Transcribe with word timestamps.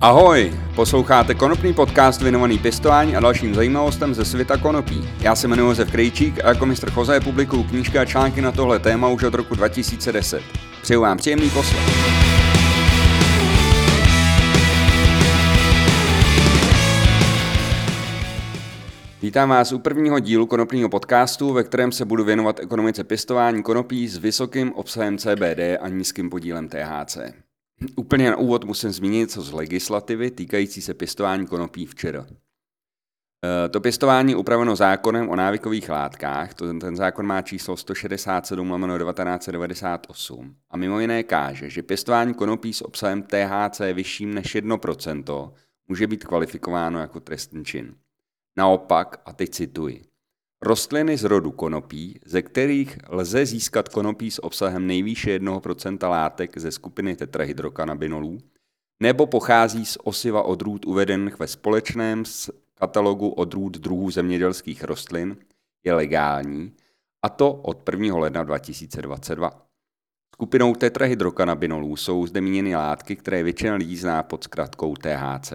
Ahoj, 0.00 0.52
posloucháte 0.76 1.34
konopný 1.34 1.74
podcast 1.74 2.22
věnovaný 2.22 2.58
pěstování 2.58 3.16
a 3.16 3.20
dalším 3.20 3.54
zajímavostem 3.54 4.14
ze 4.14 4.24
světa 4.24 4.56
konopí. 4.56 5.08
Já 5.20 5.36
se 5.36 5.46
jmenuji 5.46 5.68
Josef 5.68 5.90
Krejčík 5.90 6.44
a 6.44 6.48
jako 6.48 6.66
mistr 6.66 6.90
Choze 6.90 7.20
publikuju 7.20 7.62
knížky 7.62 7.98
a 7.98 8.04
články 8.04 8.40
na 8.40 8.52
tohle 8.52 8.78
téma 8.78 9.08
už 9.08 9.22
od 9.22 9.34
roku 9.34 9.54
2010. 9.54 10.42
Přeju 10.82 11.00
vám 11.00 11.18
příjemný 11.18 11.50
poslech. 11.50 11.82
Vítám 19.22 19.48
vás 19.48 19.72
u 19.72 19.78
prvního 19.78 20.18
dílu 20.18 20.46
konopního 20.46 20.88
podcastu, 20.88 21.52
ve 21.52 21.64
kterém 21.64 21.92
se 21.92 22.04
budu 22.04 22.24
věnovat 22.24 22.60
ekonomice 22.60 23.04
pěstování 23.04 23.62
konopí 23.62 24.08
s 24.08 24.16
vysokým 24.16 24.72
obsahem 24.72 25.18
CBD 25.18 25.78
a 25.80 25.88
nízkým 25.88 26.30
podílem 26.30 26.68
THC. 26.68 27.47
Úplně 27.96 28.30
na 28.30 28.36
úvod 28.36 28.64
musím 28.64 28.90
zmínit 28.90 29.30
co 29.30 29.42
z 29.42 29.52
legislativy 29.52 30.30
týkající 30.30 30.82
se 30.82 30.94
pěstování 30.94 31.46
konopí 31.46 31.86
včera. 31.86 32.26
E, 33.66 33.68
to 33.68 33.80
pěstování 33.80 34.34
upraveno 34.34 34.76
zákonem 34.76 35.28
o 35.28 35.36
návykových 35.36 35.88
látkách, 35.88 36.54
to, 36.54 36.78
ten 36.78 36.96
zákon 36.96 37.26
má 37.26 37.42
číslo 37.42 37.76
167 37.76 38.68
1998 38.68 40.56
a 40.70 40.76
mimo 40.76 41.00
jiné 41.00 41.22
káže, 41.22 41.70
že 41.70 41.82
pěstování 41.82 42.34
konopí 42.34 42.72
s 42.72 42.82
obsahem 42.82 43.22
THC 43.22 43.80
vyšším 43.92 44.34
než 44.34 44.56
1% 44.56 45.52
může 45.88 46.06
být 46.06 46.24
kvalifikováno 46.24 47.00
jako 47.00 47.20
trestný 47.20 47.64
čin. 47.64 47.94
Naopak, 48.56 49.20
a 49.24 49.32
teď 49.32 49.50
cituji, 49.50 50.02
Rostliny 50.62 51.16
z 51.16 51.24
rodu 51.24 51.50
konopí, 51.50 52.20
ze 52.24 52.42
kterých 52.42 52.98
lze 53.08 53.46
získat 53.46 53.88
konopí 53.88 54.30
s 54.30 54.44
obsahem 54.44 54.86
nejvýše 54.86 55.38
1% 55.38 56.08
látek 56.08 56.58
ze 56.58 56.72
skupiny 56.72 57.16
tetrahydrokanabinolů, 57.16 58.38
nebo 59.02 59.26
pochází 59.26 59.86
z 59.86 59.98
osiva 60.04 60.42
odrůd 60.42 60.86
uvedených 60.86 61.38
ve 61.38 61.46
společném 61.46 62.22
katalogu 62.74 63.28
odrůd 63.28 63.78
druhů 63.78 64.10
zemědělských 64.10 64.84
rostlin, 64.84 65.36
je 65.84 65.94
legální, 65.94 66.72
a 67.22 67.28
to 67.28 67.52
od 67.52 67.88
1. 67.88 68.16
ledna 68.16 68.44
2022. 68.44 69.68
Skupinou 70.34 70.74
tetrahydrokanabinolů 70.74 71.96
jsou 71.96 72.26
zde 72.26 72.40
míněny 72.40 72.76
látky, 72.76 73.16
které 73.16 73.42
většina 73.42 73.74
lidí 73.74 73.96
zná 73.96 74.22
pod 74.22 74.44
zkratkou 74.44 74.94
THC. 74.96 75.52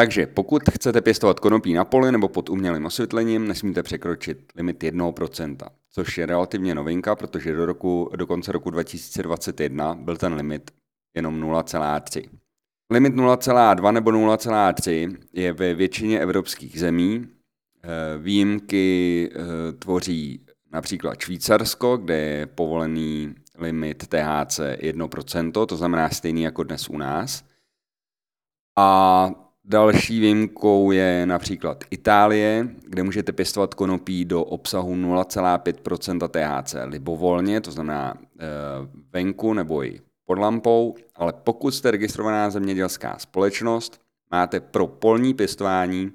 Takže 0.00 0.26
pokud 0.26 0.62
chcete 0.70 1.00
pěstovat 1.00 1.40
konopí 1.40 1.72
na 1.72 1.84
poli 1.84 2.12
nebo 2.12 2.28
pod 2.28 2.48
umělým 2.50 2.86
osvětlením, 2.86 3.48
nesmíte 3.48 3.82
překročit 3.82 4.52
limit 4.56 4.82
1%, 4.82 5.56
což 5.90 6.18
je 6.18 6.26
relativně 6.26 6.74
novinka, 6.74 7.16
protože 7.16 7.52
do, 7.52 7.66
roku, 7.66 8.10
do 8.16 8.26
konce 8.26 8.52
roku 8.52 8.70
2021 8.70 9.94
byl 9.94 10.16
ten 10.16 10.34
limit 10.34 10.70
jenom 11.16 11.42
0,3. 11.42 12.28
Limit 12.90 13.14
0,2 13.14 13.92
nebo 13.92 14.10
0,3 14.10 15.16
je 15.32 15.52
ve 15.52 15.74
většině 15.74 16.20
evropských 16.20 16.80
zemí. 16.80 17.28
Eh, 17.82 18.18
výjimky 18.18 19.30
eh, 19.32 19.72
tvoří 19.72 20.46
například 20.72 21.20
Švýcarsko, 21.20 21.96
kde 21.96 22.16
je 22.16 22.46
povolený 22.46 23.34
limit 23.58 24.06
THC 24.06 24.60
1%, 24.60 25.66
to 25.66 25.76
znamená 25.76 26.10
stejný 26.10 26.42
jako 26.42 26.62
dnes 26.62 26.88
u 26.88 26.98
nás. 26.98 27.44
A 28.78 29.49
Další 29.70 30.20
výjimkou 30.20 30.90
je 30.90 31.26
například 31.26 31.84
Itálie, 31.90 32.68
kde 32.82 33.02
můžete 33.02 33.32
pěstovat 33.32 33.74
konopí 33.74 34.24
do 34.24 34.44
obsahu 34.44 34.94
0,5% 34.94 36.28
THC 36.28 36.74
libovolně, 36.84 37.60
to 37.60 37.70
znamená 37.70 38.14
e, 38.14 38.46
venku 39.12 39.54
nebo 39.54 39.84
i 39.84 40.00
pod 40.24 40.38
lampou, 40.38 40.94
ale 41.14 41.32
pokud 41.32 41.74
jste 41.74 41.90
registrovaná 41.90 42.50
zemědělská 42.50 43.18
společnost, 43.18 44.00
máte 44.30 44.60
pro 44.60 44.86
polní 44.86 45.34
pěstování 45.34 46.12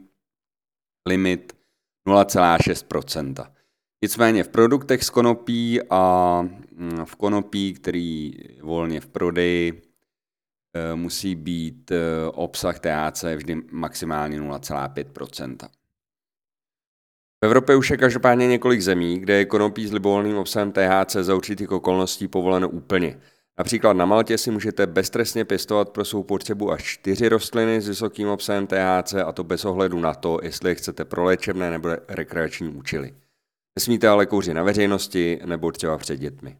limit 1.07 1.53
0,6% 2.07 3.45
Nicméně 4.01 4.43
v 4.43 4.49
produktech 4.49 5.03
z 5.03 5.09
konopí 5.09 5.79
a 5.89 6.41
mm, 6.75 7.05
v 7.05 7.15
konopí, 7.15 7.73
který 7.73 8.33
je 8.37 8.63
volně 8.63 9.01
v 9.01 9.07
prodeji, 9.07 9.81
musí 10.95 11.35
být 11.35 11.91
eh, 11.91 11.97
obsah 12.33 12.79
THC 12.79 13.23
vždy 13.23 13.61
maximálně 13.71 14.41
0,5% 14.41 15.67
v 17.43 17.47
Evropě 17.47 17.75
už 17.75 17.91
je 17.91 17.97
každopádně 17.97 18.47
několik 18.47 18.81
zemí, 18.81 19.19
kde 19.19 19.33
je 19.33 19.45
konopí 19.45 19.87
s 19.87 19.93
libovolným 19.93 20.37
obsahem 20.37 20.71
THC 20.71 21.15
za 21.15 21.35
určitých 21.35 21.71
okolností 21.71 22.27
povoleno 22.27 22.69
úplně. 22.69 23.19
Například 23.57 23.93
na 23.93 24.05
Maltě 24.05 24.37
si 24.37 24.51
můžete 24.51 24.87
beztrestně 24.87 25.45
pěstovat 25.45 25.89
pro 25.89 26.05
svou 26.05 26.23
potřebu 26.23 26.71
až 26.71 26.83
čtyři 26.83 27.29
rostliny 27.29 27.81
s 27.81 27.87
vysokým 27.87 28.27
obsahem 28.27 28.67
THC 28.67 29.13
a 29.13 29.31
to 29.31 29.43
bez 29.43 29.65
ohledu 29.65 29.99
na 29.99 30.13
to, 30.13 30.39
jestli 30.43 30.71
je 30.71 30.75
chcete 30.75 31.05
pro 31.05 31.23
léčebné 31.23 31.71
nebo 31.71 31.89
rekreační 32.07 32.69
účely. 32.69 33.13
Nesmíte 33.75 34.07
ale 34.07 34.25
kouřit 34.25 34.53
na 34.53 34.63
veřejnosti 34.63 35.39
nebo 35.45 35.71
třeba 35.71 35.97
před 35.97 36.17
dětmi. 36.17 36.57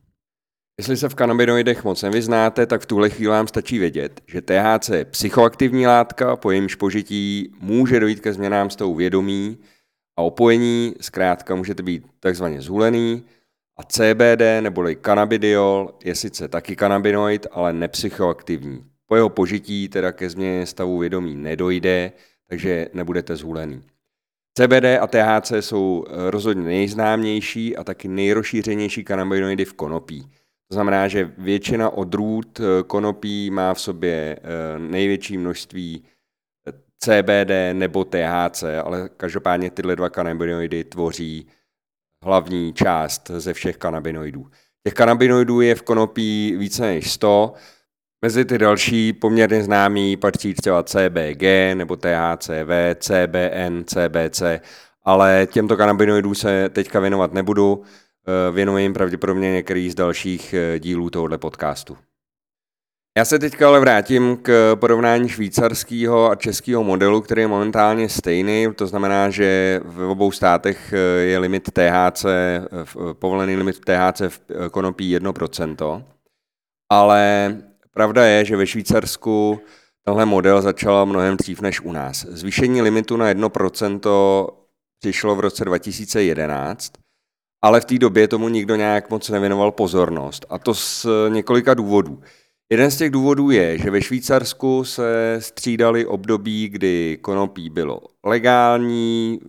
Jestli 0.77 0.97
se 0.97 1.09
v 1.09 1.15
kanabinoidech 1.15 1.83
moc 1.83 2.01
nevyznáte, 2.03 2.65
tak 2.65 2.81
v 2.81 2.85
tuhle 2.85 3.09
chvíli 3.09 3.29
vám 3.29 3.47
stačí 3.47 3.79
vědět, 3.79 4.21
že 4.27 4.41
THC 4.41 4.89
je 4.89 5.05
psychoaktivní 5.05 5.87
látka, 5.87 6.35
po 6.35 6.51
jejímž 6.51 6.75
požití 6.75 7.55
může 7.59 7.99
dojít 7.99 8.19
ke 8.19 8.33
změnám 8.33 8.69
stavu 8.69 8.95
vědomí 8.95 9.57
a 10.17 10.21
opojení, 10.21 10.95
zkrátka 11.01 11.55
můžete 11.55 11.83
být 11.83 12.03
takzvaně 12.19 12.61
zhulený, 12.61 13.23
a 13.77 13.83
CBD 13.83 14.41
neboli 14.61 14.95
cannabidiol 14.95 15.93
je 16.03 16.15
sice 16.15 16.47
taky 16.47 16.75
kanabinoid, 16.75 17.47
ale 17.51 17.73
nepsychoaktivní. 17.73 18.85
Po 19.07 19.15
jeho 19.15 19.29
požití 19.29 19.89
teda 19.89 20.11
ke 20.11 20.29
změně 20.29 20.65
stavu 20.65 20.99
vědomí 20.99 21.35
nedojde, 21.35 22.11
takže 22.49 22.87
nebudete 22.93 23.35
zhulený. 23.35 23.81
CBD 24.53 24.85
a 25.01 25.07
THC 25.07 25.51
jsou 25.59 26.05
rozhodně 26.09 26.63
nejznámější 26.63 27.77
a 27.77 27.83
taky 27.83 28.07
nejrozšířenější 28.07 29.03
kanabinoidy 29.03 29.65
v 29.65 29.73
konopí. 29.73 30.31
To 30.67 30.73
znamená, 30.73 31.07
že 31.07 31.31
většina 31.37 31.89
odrůd 31.89 32.59
eh, 32.59 32.83
konopí 32.83 33.49
má 33.51 33.73
v 33.73 33.81
sobě 33.81 34.39
eh, 34.39 34.79
největší 34.79 35.37
množství 35.37 36.03
eh, 36.67 36.71
CBD 36.99 37.73
nebo 37.73 38.05
THC, 38.05 38.63
ale 38.83 39.09
každopádně 39.17 39.71
tyhle 39.71 39.95
dva 39.95 40.09
kanabinoidy 40.09 40.83
tvoří 40.83 41.47
hlavní 42.23 42.73
část 42.73 43.31
ze 43.37 43.53
všech 43.53 43.77
kanabinoidů. 43.77 44.47
Těch 44.83 44.93
kanabinoidů 44.93 45.61
je 45.61 45.75
v 45.75 45.81
konopí 45.81 46.55
více 46.57 46.81
než 46.81 47.11
100. 47.11 47.53
Mezi 48.21 48.45
ty 48.45 48.57
další 48.57 49.13
poměrně 49.13 49.63
známý 49.63 50.17
patří 50.17 50.53
třeba 50.53 50.83
CBG 50.83 51.43
nebo 51.73 51.95
THCV, 51.95 52.95
CBN, 52.99 53.83
CBC, 53.85 54.41
ale 55.03 55.47
těmto 55.51 55.77
kanabinoidům 55.77 56.35
se 56.35 56.69
teďka 56.69 56.99
věnovat 56.99 57.33
nebudu. 57.33 57.83
Eh, 58.27 58.51
věnuje 58.51 58.83
jim 58.83 58.93
pravděpodobně 58.93 59.51
některý 59.51 59.89
z 59.89 59.95
dalších 59.95 60.53
eh, 60.53 60.79
dílů 60.79 61.09
tohoto 61.09 61.37
podcastu. 61.37 61.97
Já 63.17 63.25
se 63.25 63.39
teďka 63.39 63.67
ale 63.67 63.79
vrátím 63.79 64.37
k 64.41 64.75
porovnání 64.75 65.29
švýcarského 65.29 66.31
a 66.31 66.35
českého 66.35 66.83
modelu, 66.83 67.21
který 67.21 67.41
je 67.41 67.47
momentálně 67.47 68.09
stejný. 68.09 68.67
To 68.75 68.87
znamená, 68.87 69.29
že 69.29 69.81
v 69.83 70.09
obou 70.09 70.31
státech 70.31 70.93
eh, 70.93 70.97
je 71.21 71.37
limit 71.37 71.69
THC, 71.71 72.25
povolený 73.13 73.55
limit 73.55 73.79
THC 73.79 74.21
v 74.21 74.69
konopí 74.71 75.17
1%. 75.17 76.03
Ale 76.91 77.55
pravda 77.93 78.25
je, 78.25 78.45
že 78.45 78.57
ve 78.57 78.67
Švýcarsku 78.67 79.61
tenhle 80.03 80.25
model 80.25 80.61
začal 80.61 81.05
mnohem 81.05 81.37
dřív 81.37 81.61
než 81.61 81.81
u 81.81 81.91
nás. 81.91 82.25
Zvýšení 82.25 82.81
limitu 82.81 83.17
na 83.17 83.33
1% 83.33 84.47
přišlo 84.99 85.35
v 85.35 85.39
roce 85.39 85.65
2011 85.65 87.04
ale 87.65 87.81
v 87.81 87.85
té 87.85 87.97
době 87.97 88.27
tomu 88.27 88.49
nikdo 88.49 88.75
nějak 88.75 89.09
moc 89.09 89.29
nevěnoval 89.29 89.71
pozornost. 89.71 90.45
A 90.49 90.57
to 90.59 90.73
z 90.73 91.05
několika 91.29 91.73
důvodů. 91.73 92.21
Jeden 92.69 92.91
z 92.91 92.97
těch 92.97 93.11
důvodů 93.11 93.51
je, 93.51 93.77
že 93.77 93.91
ve 93.91 94.01
Švýcarsku 94.01 94.83
se 94.83 95.37
střídali 95.39 96.05
období, 96.05 96.69
kdy 96.69 97.17
konopí 97.21 97.69
bylo 97.69 97.99
legální, 98.25 99.39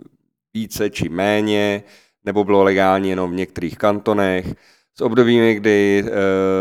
více 0.54 0.90
či 0.90 1.08
méně, 1.08 1.82
nebo 2.24 2.44
bylo 2.44 2.62
legální 2.62 3.08
jenom 3.10 3.30
v 3.30 3.34
některých 3.34 3.78
kantonech 3.78 4.54
s 4.98 5.00
obdobími, 5.00 5.54
kdy 5.54 6.04
e, 6.06 6.12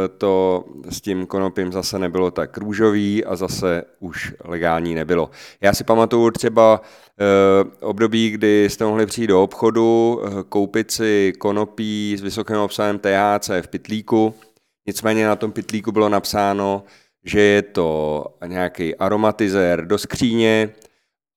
to 0.07 0.63
s 0.89 1.01
tím 1.01 1.25
konopím 1.25 1.71
zase 1.71 1.99
nebylo 1.99 2.31
tak 2.31 2.57
růžový 2.57 3.25
a 3.25 3.35
zase 3.35 3.83
už 3.99 4.33
legální 4.43 4.95
nebylo. 4.95 5.29
Já 5.61 5.73
si 5.73 5.83
pamatuju 5.83 6.31
třeba 6.31 6.81
e, 7.19 7.85
období, 7.85 8.29
kdy 8.29 8.69
jste 8.69 8.85
mohli 8.85 9.05
přijít 9.05 9.27
do 9.27 9.43
obchodu, 9.43 10.21
e, 10.23 10.43
koupit 10.49 10.91
si 10.91 11.33
konopí 11.37 12.15
s 12.17 12.21
vysokým 12.21 12.57
obsahem 12.57 12.99
THC 12.99 13.49
v 13.61 13.67
pitlíku, 13.67 14.35
nicméně 14.87 15.27
na 15.27 15.35
tom 15.35 15.51
pitlíku 15.51 15.91
bylo 15.91 16.09
napsáno, 16.09 16.83
že 17.23 17.41
je 17.41 17.61
to 17.61 18.25
nějaký 18.45 18.95
aromatizér 18.95 19.87
do 19.87 19.97
skříně, 19.97 20.69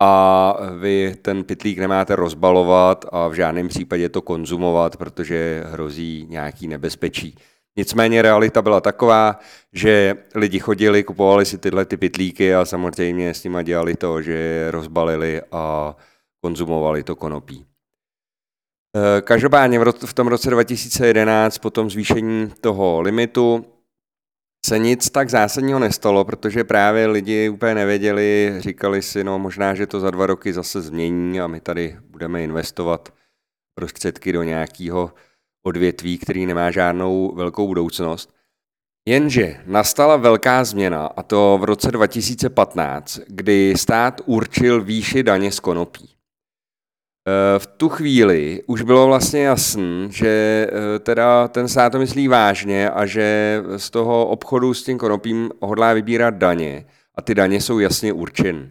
a 0.03 0.55
vy 0.79 1.17
ten 1.23 1.45
pitlík 1.45 1.79
nemáte 1.79 2.17
rozbalovat 2.17 3.05
a 3.13 3.29
v 3.29 3.33
žádném 3.33 3.69
případě 3.69 4.09
to 4.09 4.23
konzumovat, 4.23 4.97
protože 4.97 5.65
hrozí 5.67 6.27
nějaký 6.29 6.69
nebezpečí. 6.69 7.35
Nicméně 7.77 8.23
realita 8.23 8.63
byla 8.63 8.81
taková, 8.81 9.39
že 9.73 10.15
lidi 10.35 10.59
chodili, 10.59 11.05
kupovali 11.05 11.45
si 11.45 11.59
tyhle 11.59 11.85
ty 11.85 11.97
pitlíky 11.97 12.55
a 12.55 12.65
samozřejmě 12.65 13.35
s 13.35 13.45
nimi 13.45 13.65
dělali 13.65 13.97
to, 13.97 14.23
že 14.23 14.33
je 14.33 14.71
rozbalili 14.71 15.43
a 15.53 15.97
konzumovali 16.41 17.03
to 17.03 17.17
konopí. 17.17 17.67
Eh, 18.97 19.21
každopádně 19.21 19.81
v 20.07 20.15
tom 20.15 20.27
roce 20.27 20.51
2011 20.51 21.59
po 21.59 21.71
tom 21.71 21.91
zvýšení 21.91 22.53
toho 22.61 23.01
limitu 23.01 23.65
se 24.67 24.79
nic 24.79 25.11
tak 25.11 25.31
zásadního 25.31 25.79
nestalo, 25.79 26.25
protože 26.25 26.65
právě 26.65 27.07
lidi 27.07 27.49
úplně 27.49 27.75
nevěděli, 27.75 28.55
říkali 28.59 29.03
si, 29.03 29.25
no 29.25 29.39
možná, 29.39 29.75
že 29.75 29.87
to 29.87 30.01
za 30.01 30.11
dva 30.11 30.27
roky 30.27 30.53
zase 30.53 30.83
změní 30.83 31.41
a 31.41 31.47
my 31.47 31.61
tady 31.61 31.97
budeme 32.11 32.43
investovat 32.43 33.09
prostředky 33.75 34.33
do 34.33 34.43
nějakého 34.43 35.13
odvětví, 35.67 36.19
který 36.19 36.47
nemá 36.47 36.71
žádnou 36.71 37.35
velkou 37.35 37.67
budoucnost. 37.67 38.35
Jenže 39.09 39.61
nastala 39.67 40.17
velká 40.17 40.65
změna, 40.65 41.07
a 41.07 41.23
to 41.23 41.59
v 41.61 41.65
roce 41.65 41.91
2015, 41.91 43.21
kdy 43.27 43.75
stát 43.77 44.21
určil 44.25 44.85
výši 44.85 45.23
daně 45.23 45.53
z 45.53 45.61
konopí. 45.61 46.18
E, 47.29 47.59
v 47.59 47.67
tu 47.67 47.89
chvíli 47.89 48.63
už 48.67 48.83
bylo 48.83 49.07
vlastně 49.07 49.43
jasné, 49.43 50.09
že 50.11 50.29
e, 50.71 50.99
teda 50.99 51.49
ten 51.49 51.69
stát 51.69 51.93
to 51.93 51.99
myslí 51.99 52.29
vážně 52.29 52.91
a 52.91 53.07
že 53.07 53.63
z 53.77 53.91
toho 53.91 54.27
obchodu 54.27 54.75
s 54.75 54.83
tím 54.83 54.99
konopím 54.99 55.51
hodlá 55.61 55.93
vybírat 55.93 56.35
daně 56.35 56.87
a 57.15 57.23
ty 57.23 57.35
daně 57.35 57.61
jsou 57.61 57.79
jasně 57.79 58.13
určeny. 58.13 58.69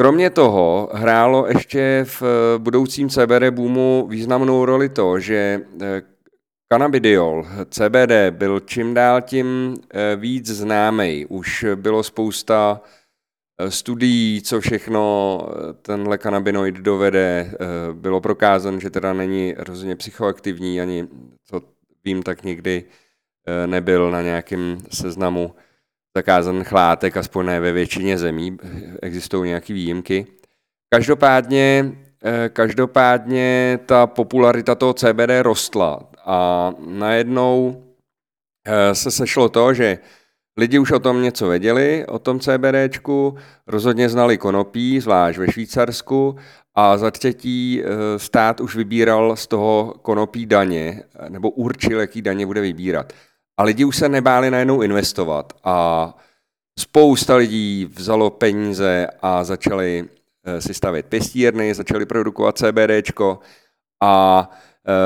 Kromě 0.00 0.30
toho 0.30 0.90
hrálo 0.92 1.46
ještě 1.48 2.06
v 2.20 2.22
budoucím 2.58 3.08
CBD 3.08 3.50
boomu 3.50 4.06
významnou 4.10 4.64
roli 4.64 4.88
to, 4.88 5.20
že 5.20 5.60
Cannabidiol, 6.72 7.46
CBD, 7.70 8.12
byl 8.30 8.60
čím 8.60 8.94
dál 8.94 9.20
tím 9.20 9.76
eh, 9.90 10.16
víc 10.16 10.46
známý. 10.46 11.26
Už 11.26 11.66
bylo 11.74 12.02
spousta 12.02 12.80
eh, 12.84 12.99
studií, 13.68 14.42
co 14.42 14.60
všechno 14.60 15.38
eh, 15.48 15.72
tenhle 15.82 16.18
kanabinoid 16.18 16.74
dovede. 16.74 17.52
Bylo 17.92 18.20
prokázán, 18.20 18.80
že 18.80 18.90
teda 18.90 19.12
není 19.12 19.54
rozhodně 19.58 19.96
psychoaktivní, 19.96 20.80
ani 20.80 21.08
co 21.44 21.62
vím, 22.04 22.22
tak 22.22 22.42
nikdy 22.42 22.84
nebyl 23.66 24.10
na 24.10 24.22
nějakém 24.22 24.78
seznamu 24.90 25.54
zakázaných 26.16 26.72
látek, 26.72 27.16
aspoň 27.16 27.46
ne 27.46 27.60
ve 27.60 27.72
většině 27.72 28.18
zemí. 28.18 28.56
Existují 29.02 29.48
nějaké 29.48 29.72
výjimky. 29.72 30.26
Každopádně, 30.94 31.92
každopádně 32.52 33.78
ta 33.86 34.06
popularita 34.06 34.74
toho 34.74 34.94
CBD 34.94 35.30
rostla. 35.42 36.10
A 36.24 36.72
najednou 36.86 37.84
eh, 38.64 38.94
se 38.94 39.10
sešlo 39.10 39.48
to, 39.48 39.74
že 39.74 39.98
lidi 40.60 40.78
už 40.78 40.92
o 40.92 40.98
tom 40.98 41.22
něco 41.22 41.48
věděli, 41.48 42.06
o 42.06 42.18
tom 42.18 42.40
CBDčku, 42.40 43.36
rozhodně 43.66 44.08
znali 44.08 44.38
konopí, 44.38 45.00
zvlášť 45.00 45.38
ve 45.38 45.52
Švýcarsku, 45.52 46.36
a 46.74 46.96
za 46.96 47.10
třetí 47.10 47.82
eh, 47.82 48.18
stát 48.18 48.60
už 48.60 48.76
vybíral 48.76 49.36
z 49.36 49.46
toho 49.46 49.94
konopí 50.02 50.46
daně, 50.46 51.02
nebo 51.28 51.50
určil, 51.50 52.00
jaký 52.00 52.22
daně 52.22 52.46
bude 52.46 52.60
vybírat. 52.60 53.12
A 53.56 53.62
lidi 53.62 53.84
už 53.84 53.96
se 53.96 54.08
nebáli 54.08 54.50
najednou 54.50 54.82
investovat 54.82 55.52
a 55.64 56.14
spousta 56.78 57.36
lidí 57.36 57.88
vzalo 57.96 58.30
peníze 58.30 59.06
a 59.22 59.44
začali 59.44 60.04
eh, 60.44 60.60
si 60.60 60.74
stavět 60.74 61.06
pěstírny, 61.06 61.74
začali 61.74 62.06
produkovat 62.06 62.58
CBDčko 62.58 63.38
a 64.02 64.50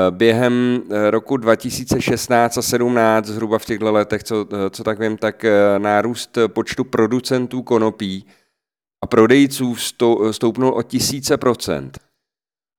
během 0.09 0.81
eh, 0.91 1.11
roku 1.11 1.37
2016 1.37 2.57
a 2.57 2.61
17, 2.61 3.25
zhruba 3.25 3.59
v 3.59 3.65
těchto 3.65 3.91
letech, 3.91 4.23
co, 4.23 4.47
eh, 4.53 4.69
co 4.69 4.83
tak 4.83 4.99
vím, 4.99 5.17
tak 5.17 5.45
nárůst 5.77 6.37
počtu 6.47 6.83
producentů 6.83 7.61
konopí 7.61 8.25
a 9.03 9.07
prodejců 9.07 9.75
stoupnul 10.31 10.73
o 10.73 10.83
tisíce 10.83 11.37
procent. 11.37 11.99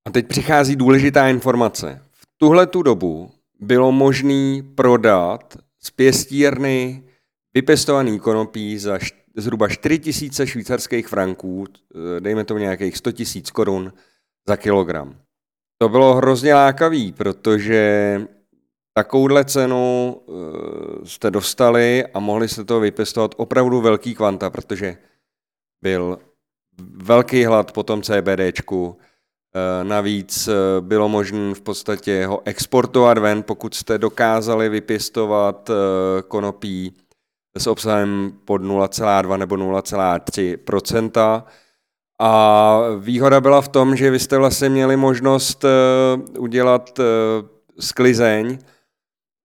A 0.07 0.11
teď 0.11 0.27
přichází 0.27 0.77
důležitá 0.77 1.29
informace. 1.29 2.03
V 2.13 2.27
tuhle 2.37 2.67
tu 2.67 2.83
dobu 2.83 3.31
bylo 3.61 3.93
možné 3.93 4.63
prodat 4.75 5.57
z 5.83 5.91
pěstírny 5.91 7.03
vypěstovaný 7.55 8.21
konopí 8.21 8.79
za 8.79 8.99
zhruba 9.37 9.69
4 9.69 9.99
tisíce 9.99 10.47
švýcarských 10.47 11.09
franků, 11.09 11.67
dejme 12.21 12.45
to 12.45 12.59
nějakých 12.59 12.97
100 12.97 13.13
tisíc 13.13 13.51
korun 13.51 13.93
za 14.49 14.57
kilogram. 14.57 15.26
To 15.79 15.89
bylo 15.89 16.15
hrozně 16.15 16.55
lákavý, 16.55 17.13
protože 17.13 18.21
takovouhle 18.95 19.45
cenu 19.45 20.17
uh, 20.27 21.05
jste 21.05 21.31
dostali 21.31 22.05
a 22.15 22.21
mohli 22.21 22.49
jste 22.49 22.65
to 22.65 22.81
vypěstovat 22.81 23.35
opravdu 23.37 23.81
velký 23.81 24.15
kvanta, 24.15 24.51
protože 24.51 24.97
byl 25.83 26.19
velký 27.03 27.45
hlad 27.45 27.73
po 27.73 27.83
tom 27.83 28.03
CBDčku, 28.03 28.87
uh, 28.87 28.95
navíc 29.89 30.49
uh, 30.49 30.55
bylo 30.81 31.09
možné 31.09 31.55
v 31.55 31.61
podstatě 31.61 32.27
ho 32.27 32.43
exportovat 32.45 33.19
ven, 33.19 33.43
pokud 33.43 33.75
jste 33.75 33.99
dokázali 33.99 34.69
vypěstovat 34.69 35.71
konopí 36.29 36.95
s 37.57 37.67
obsahem 37.67 38.33
pod 38.45 38.63
0,2 38.63 39.39
nebo 39.39 39.57
0,3 39.57 41.43
a 42.19 42.81
výhoda 42.99 43.41
byla 43.41 43.61
v 43.61 43.69
tom, 43.69 43.97
že 43.97 44.11
vy 44.11 44.19
jste 44.19 44.39
vlastně 44.39 44.69
měli 44.69 44.97
možnost 44.97 45.65
uh, 45.65 46.43
udělat 46.43 46.99
uh, 46.99 47.05
sklizeň, 47.81 48.59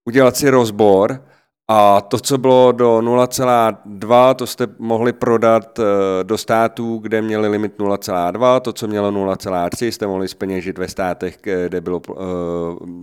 udělat 0.06 0.36
si 0.36 0.50
rozbor 0.50 1.24
a 1.68 2.02
to, 2.02 2.20
co 2.20 2.38
bylo 2.38 2.72
do 2.72 2.98
0,2, 2.98 4.36
to 4.36 4.48
jste 4.48 4.68
mohli 4.80 5.14
prodat 5.14 5.80
uh, 5.80 5.86
do 6.24 6.38
států, 6.38 6.98
kde 6.98 7.22
měli 7.22 7.48
limit 7.48 7.78
0,2, 7.78 8.60
to, 8.60 8.74
co 8.74 8.88
mělo 8.88 9.12
0,3, 9.12 9.88
jste 9.88 10.08
mohli 10.08 10.28
speněžit 10.28 10.78
ve 10.78 10.88
státech, 10.88 11.38
kde 11.42 11.82
bylo 11.82 12.02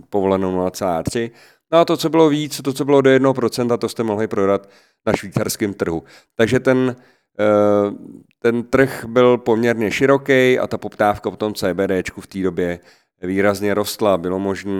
povoleno 0.09 0.51
0,3. 0.51 1.31
No 1.71 1.79
a 1.79 1.85
to, 1.85 1.97
co 1.97 2.09
bylo 2.09 2.29
víc, 2.29 2.61
to, 2.61 2.73
co 2.73 2.85
bylo 2.85 3.01
do 3.01 3.09
1%, 3.09 3.77
to 3.77 3.89
jste 3.89 4.03
mohli 4.03 4.27
prodat 4.27 4.69
na 5.05 5.13
švýcarském 5.13 5.73
trhu. 5.73 6.03
Takže 6.35 6.59
ten 6.59 6.95
Eh, 7.39 7.91
ten 8.39 8.63
trh 8.63 9.05
byl 9.07 9.37
poměrně 9.37 9.91
široký 9.91 10.59
a 10.59 10.67
ta 10.67 10.77
poptávka 10.77 11.31
po 11.31 11.37
tom 11.37 11.53
CBDčku 11.53 12.21
v 12.21 12.27
té 12.27 12.39
době 12.39 12.79
výrazně 13.21 13.73
rostla. 13.73 14.17
Bylo 14.17 14.39
možné 14.39 14.73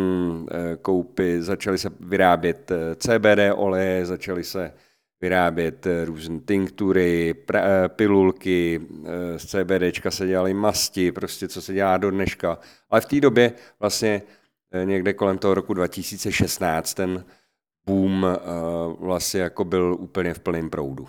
eh, 0.51 0.75
koupit, 0.81 1.41
začaly 1.41 1.77
se 1.77 1.89
vyrábět 1.99 2.71
eh, 2.71 2.95
CBD 2.95 3.53
oleje, 3.55 4.05
začaly 4.05 4.43
se 4.43 4.73
vyrábět 5.21 5.87
různé 6.05 6.39
tinktury, 6.39 7.35
pilulky, 7.87 8.81
z 9.37 9.45
CBDčka 9.45 10.11
se 10.11 10.27
dělaly 10.27 10.53
masti, 10.53 11.11
prostě 11.11 11.47
co 11.47 11.61
se 11.61 11.73
dělá 11.73 11.97
do 11.97 12.11
dneška. 12.11 12.59
Ale 12.89 13.01
v 13.01 13.05
té 13.05 13.19
době 13.19 13.53
vlastně 13.79 14.21
někde 14.83 15.13
kolem 15.13 15.37
toho 15.37 15.53
roku 15.53 15.73
2016 15.73 16.93
ten 16.93 17.25
boom 17.85 18.27
vlastně 18.99 19.41
jako 19.41 19.65
byl 19.65 19.97
úplně 19.99 20.33
v 20.33 20.39
plném 20.39 20.69
proudu. 20.69 21.07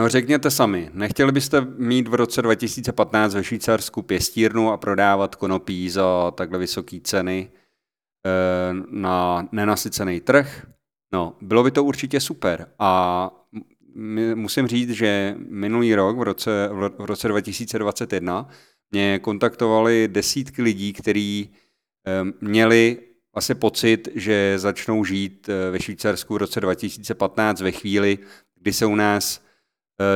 No 0.00 0.08
řekněte 0.08 0.50
sami, 0.50 0.90
nechtěli 0.92 1.32
byste 1.32 1.60
mít 1.60 2.08
v 2.08 2.14
roce 2.14 2.42
2015 2.42 3.34
ve 3.34 3.44
Švýcarsku 3.44 4.02
pěstírnu 4.02 4.72
a 4.72 4.76
prodávat 4.76 5.36
konopí 5.36 5.90
za 5.90 6.30
takhle 6.30 6.58
vysoké 6.58 7.00
ceny 7.00 7.50
e, 8.26 8.30
na 8.90 9.48
nenasycený 9.52 10.20
trh? 10.20 10.66
No, 11.12 11.36
bylo 11.40 11.64
by 11.64 11.70
to 11.70 11.84
určitě 11.84 12.20
super. 12.20 12.68
A 12.78 13.30
musím 14.34 14.66
říct, 14.66 14.90
že 14.90 15.34
minulý 15.38 15.94
rok, 15.94 16.18
v 16.18 16.22
roce, 16.22 16.68
v 16.98 17.04
roce 17.04 17.28
2021, 17.28 18.48
mě 18.90 19.18
kontaktovali 19.18 20.08
desítky 20.08 20.62
lidí, 20.62 20.92
kteří 20.92 21.50
e, 22.06 22.24
měli 22.40 22.98
vlastně 23.34 23.54
pocit, 23.54 24.08
že 24.14 24.54
začnou 24.58 25.04
žít 25.04 25.48
eh, 25.48 25.70
ve 25.70 25.80
Švýcarsku 25.80 26.34
v 26.34 26.36
roce 26.36 26.60
2015 26.60 27.60
ve 27.60 27.72
chvíli, 27.72 28.18
kdy 28.56 28.72
se 28.72 28.86
u 28.86 28.94
nás 28.94 29.40
Eh, 29.40 29.51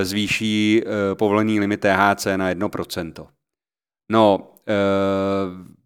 zvýší 0.02 0.82
eh, 0.82 1.14
povolený 1.14 1.60
limit 1.60 1.80
THC 1.80 2.26
na 2.36 2.50
1%. 2.50 3.26
No, 4.12 4.52
eh, 4.68 4.72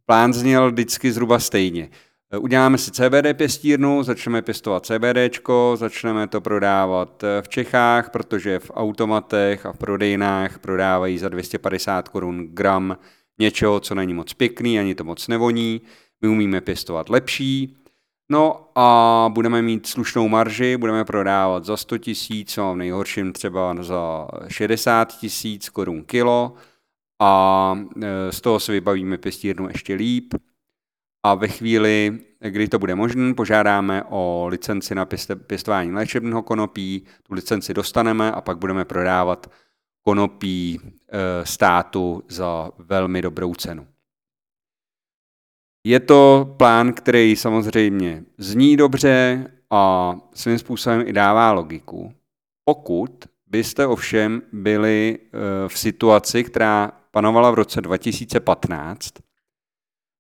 plán 0.07 0.33
zněl 0.33 0.71
vždycky 0.71 1.13
zhruba 1.13 1.39
stejně. 1.39 1.91
Uděláme 2.39 2.79
si 2.79 2.91
CBD 2.91 3.35
pěstírnu, 3.35 4.03
začneme 4.03 4.43
pěstovat 4.43 4.87
CBDčko, 4.87 5.75
začneme 5.79 6.27
to 6.27 6.41
prodávat 6.41 7.25
v 7.41 7.49
Čechách, 7.49 8.11
protože 8.11 8.59
v 8.59 8.71
automatech 8.75 9.67
a 9.67 9.73
v 9.73 9.79
prodejnách 9.79 10.59
prodávají 10.59 11.19
za 11.19 11.29
250 11.29 12.09
korun 12.09 12.49
gram 12.53 12.97
něčeho, 13.39 13.81
co 13.81 13.95
není 13.95 14.15
moc 14.15 14.33
pěkný, 14.33 14.79
ani 14.79 14.95
to 14.95 15.05
moc 15.05 15.29
nevoní. 15.29 15.81
My 16.23 16.29
umíme 16.29 16.61
pěstovat 16.61 17.09
lepší, 17.09 17.80
No 18.33 18.71
a 18.75 19.29
budeme 19.33 19.63
mít 19.63 19.87
slušnou 19.87 20.29
marži, 20.29 20.77
budeme 20.77 21.05
prodávat 21.05 21.65
za 21.65 21.77
100 21.77 21.99
tisíc, 21.99 22.57
no 22.57 22.75
v 22.75 22.77
nejhorším 22.77 23.33
třeba 23.33 23.83
za 23.83 24.29
60 24.49 25.19
tisíc 25.19 25.69
korun 25.69 26.05
kilo. 26.05 26.55
A 27.21 27.75
e, 28.03 28.33
z 28.33 28.41
toho 28.41 28.61
se 28.61 28.73
vybavíme 28.73 29.19
pěstírnu 29.19 29.69
ještě 29.69 29.95
líp. 29.95 30.35
A 31.23 31.35
ve 31.35 31.49
chvíli, 31.49 32.19
kdy 32.41 32.69
to 32.69 32.79
bude 32.79 32.95
možné, 32.95 33.35
požádáme 33.35 34.05
o 34.09 34.47
licenci 34.49 34.95
na 34.95 35.07
pěstování 35.47 35.93
léčebného 35.93 36.43
konopí, 36.43 37.05
tu 37.23 37.35
licenci 37.35 37.75
dostaneme 37.75 38.33
a 38.33 38.41
pak 38.41 38.59
budeme 38.59 38.85
prodávat 38.85 39.51
konopí 40.03 40.81
eh, 40.83 41.47
státu 41.47 42.23
za 42.29 42.71
velmi 42.79 43.23
dobrou 43.23 43.55
cenu. 43.55 43.87
Je 45.85 46.01
to 46.01 46.55
plán, 46.59 46.93
který 46.93 47.37
samozřejmě 47.37 48.25
zní 48.39 48.77
dobře 48.77 49.47
a 49.71 50.13
svým 50.35 50.59
způsobem 50.59 51.03
i 51.07 51.13
dává 51.13 51.53
logiku. 51.53 52.15
Pokud 52.65 53.25
byste 53.47 53.87
ovšem 53.87 54.43
byli 54.53 55.19
eh, 55.19 55.29
v 55.69 55.79
situaci, 55.79 56.45
která 56.45 56.93
panovala 57.11 57.51
v 57.51 57.55
roce 57.55 57.81
2015 57.81 59.15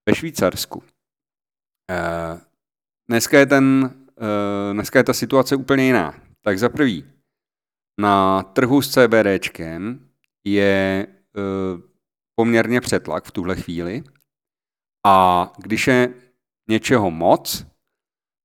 ve 0.08 0.14
Švýcarsku. 0.14 0.82
Eh, 1.90 2.40
dneska 3.08 3.38
je, 3.38 3.46
ten, 3.46 3.94
dneska 4.72 4.98
je 4.98 5.04
ta 5.04 5.12
situace 5.12 5.56
úplně 5.56 5.86
jiná. 5.86 6.14
Tak 6.44 6.58
za 6.58 6.68
prvý, 6.68 7.04
na 8.00 8.42
trhu 8.42 8.82
s 8.82 8.90
CBDčkem 8.90 10.08
je 10.44 11.06
poměrně 12.34 12.80
přetlak 12.80 13.24
v 13.24 13.30
tuhle 13.30 13.56
chvíli 13.56 14.04
a 15.06 15.52
když 15.58 15.86
je 15.86 16.14
něčeho 16.68 17.10
moc, 17.10 17.66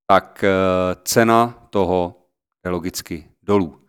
tak 0.08 0.44
uh, 0.44 1.02
cena 1.04 1.68
toho 1.70 2.28
je 2.66 2.72
logicky 2.72 3.30
dolů. 3.44 3.82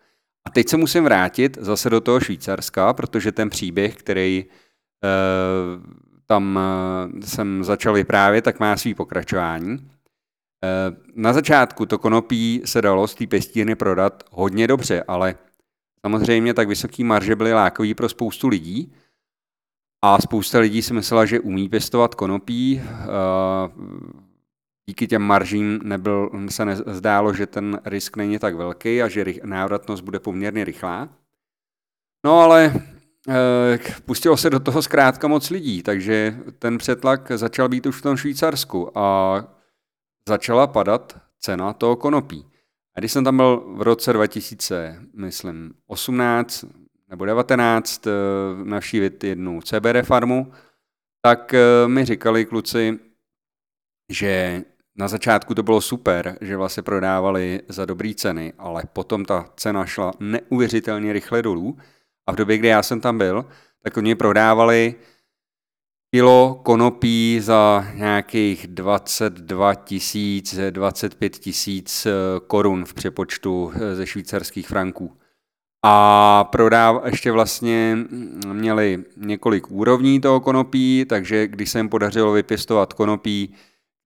A 0.47 0.51
teď 0.51 0.69
se 0.69 0.77
musím 0.77 1.05
vrátit 1.05 1.59
zase 1.61 1.91
do 1.91 2.01
toho 2.01 2.21
Švýcarska, 2.21 2.93
protože 2.93 3.33
ten 3.33 3.51
příběh, 3.51 3.97
který 3.97 4.45
uh, 4.45 5.83
tam 6.27 6.57
uh, 7.15 7.21
jsem 7.21 7.65
začal 7.65 7.95
vyprávět, 7.95 8.45
tak 8.45 8.61
má 8.61 8.77
svý 8.77 8.95
pokračování. 8.95 9.91
Na 11.15 11.33
začátku 11.33 11.87
to 11.87 11.99
konopí 11.99 12.63
se 12.65 12.83
dalo 12.83 13.09
z 13.09 13.15
té 13.15 13.27
pěstírny 13.27 13.75
prodat 13.75 14.23
hodně 14.31 14.67
dobře, 14.67 15.05
ale 15.09 15.35
Samozřejmě 16.07 16.55
tak 16.55 16.69
vysoký 16.69 17.05
marže 17.05 17.37
byly 17.37 17.53
lákový 17.53 17.95
pro 17.95 18.09
spoustu 18.09 18.49
lidí 18.49 18.93
a 20.03 20.19
spousta 20.21 20.59
lidí 20.59 20.83
si 20.83 20.95
myslela, 20.95 21.25
že 21.25 21.41
umí 21.41 21.69
pěstovat 21.69 22.15
konopí. 22.15 22.83
Díky 24.89 25.07
těm 25.07 25.23
maržím 25.23 25.81
nebyl, 25.83 26.31
se 26.49 26.65
nezdálo, 26.65 27.35
že 27.35 27.47
ten 27.47 27.81
risk 27.85 28.17
není 28.17 28.39
tak 28.39 28.55
velký 28.55 29.03
a 29.03 29.09
že 29.09 29.25
návratnost 29.45 30.05
bude 30.05 30.21
poměrně 30.21 30.65
rychlá. 30.65 31.09
No 32.25 32.41
ale 32.41 32.73
eh, 33.29 33.79
pustilo 34.05 34.37
se 34.37 34.51
do 34.51 34.61
toho 34.61 34.83
zkrátka 34.83 35.29
moc 35.29 35.51
lidí, 35.51 35.83
takže 35.83 36.37
ten 36.59 36.79
přetlak 36.79 37.33
začal 37.35 37.69
být 37.69 37.87
už 37.87 37.97
v 37.97 38.03
tom 38.03 38.17
Švýcarsku 38.17 38.99
a 38.99 39.39
začala 40.29 40.67
padat 40.67 41.21
cena 41.41 41.73
toho 41.73 41.97
konopí. 41.97 42.47
A 42.97 43.01
když 43.01 43.13
jsem 43.13 43.25
tam 43.25 43.37
byl 43.37 43.75
v 43.77 43.83
roce 43.83 44.13
2000, 44.13 45.01
myslím, 45.17 45.75
18 45.87 46.65
nebo 47.09 47.25
19 47.25 48.07
eh, 48.07 48.11
navštívit 48.65 49.25
jednu 49.25 49.61
CBD 49.61 50.03
farmu, 50.03 50.53
tak 51.23 51.55
eh, 51.55 51.89
mi 51.89 52.05
říkali 52.05 52.45
kluci, 52.45 52.99
že 54.13 54.63
na 54.99 55.09
začátku 55.09 55.55
to 55.55 55.63
bylo 55.63 55.81
super, 55.81 56.39
že 56.41 56.57
vlastně 56.57 56.83
prodávali 56.83 57.61
za 57.69 57.85
dobré 57.85 58.15
ceny, 58.15 58.53
ale 58.59 58.83
potom 58.93 59.25
ta 59.25 59.51
cena 59.57 59.87
šla 59.87 60.13
neuvěřitelně 60.21 61.13
rychle 61.13 61.43
dolů 61.43 61.79
a 62.29 62.33
v 62.33 62.37
době, 62.37 62.59
kdy 62.59 62.69
já 62.69 62.83
jsem 62.83 63.01
tam 63.01 63.19
byl, 63.19 63.47
tak 63.83 63.97
oni 63.97 64.15
prodávali 64.15 64.95
kilo 66.15 66.61
konopí 66.65 67.41
za 67.41 67.87
nějakých 67.95 68.67
22 68.67 69.75
tisíc, 69.75 70.59
25 70.71 71.39
tisíc 71.39 72.07
eh, 72.07 72.13
korun 72.47 72.85
v 72.85 72.95
přepočtu 72.95 73.73
ze 73.95 74.07
švýcarských 74.07 74.69
franků. 74.69 75.17
A 75.85 76.45
prodáv, 76.45 77.05
ještě 77.05 77.33
vlastně 77.33 77.99
měli 78.53 79.05
několik 79.17 79.71
úrovní 79.71 80.21
toho 80.21 80.41
konopí, 80.41 81.05
takže 81.09 81.47
když 81.47 81.71
se 81.71 81.79
jim 81.79 81.89
podařilo 81.89 82.33
vypěstovat 82.33 82.93
konopí, 82.93 83.55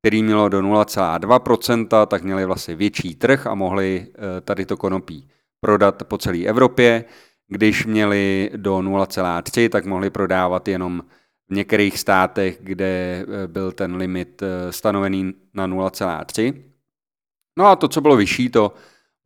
který 0.00 0.23
mělo 0.23 0.49
do 0.49 0.62
0,2%, 0.62 2.07
tak 2.07 2.23
měli 2.23 2.45
vlastně 2.45 2.75
větší 2.75 3.15
trh 3.15 3.47
a 3.47 3.55
mohli 3.55 4.07
eh, 4.09 4.41
tady 4.41 4.67
to 4.67 4.77
konopí 4.77 5.29
prodat 5.61 6.03
po 6.03 6.19
celé 6.19 6.39
Evropě. 6.39 7.05
Když 7.49 7.87
měli 7.87 8.50
do 8.57 8.77
0,3, 8.77 9.69
tak 9.69 9.85
mohli 9.85 10.11
prodávat 10.11 10.69
jenom 10.69 11.03
v 11.50 11.55
některých 11.55 11.99
státech, 11.99 12.59
kde 12.61 12.87
eh, 12.87 13.47
byl 13.47 13.73
ten 13.73 13.97
limit 13.97 14.43
eh, 14.43 14.73
stanovený 14.73 15.33
na 15.55 15.69
0,3. 15.69 16.62
No 17.59 17.67
a 17.67 17.77
to, 17.77 17.89
co 17.89 18.00
bylo 18.00 18.17
vyšší, 18.17 18.49
to 18.49 18.73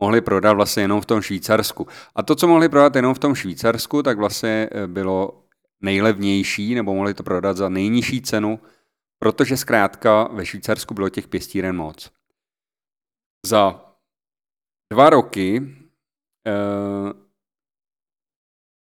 mohli 0.00 0.20
prodat 0.20 0.52
vlastně 0.52 0.82
jenom 0.82 1.00
v 1.00 1.06
tom 1.06 1.22
Švýcarsku. 1.22 1.86
A 2.14 2.22
to, 2.22 2.34
co 2.34 2.48
mohli 2.48 2.68
prodat 2.68 2.96
jenom 2.96 3.14
v 3.14 3.18
tom 3.18 3.34
Švýcarsku, 3.34 4.02
tak 4.02 4.18
vlastně 4.18 4.68
eh, 4.72 4.86
bylo 4.86 5.42
nejlevnější, 5.80 6.74
nebo 6.74 6.94
mohli 6.94 7.14
to 7.14 7.22
prodat 7.22 7.56
za 7.56 7.68
nejnižší 7.68 8.22
cenu, 8.22 8.60
protože 9.18 9.56
zkrátka 9.56 10.28
ve 10.32 10.46
Švýcarsku 10.46 10.94
bylo 10.94 11.08
těch 11.08 11.28
pěstíren 11.28 11.76
moc. 11.76 12.10
Za 13.46 13.84
dva 14.92 15.10
roky 15.10 15.76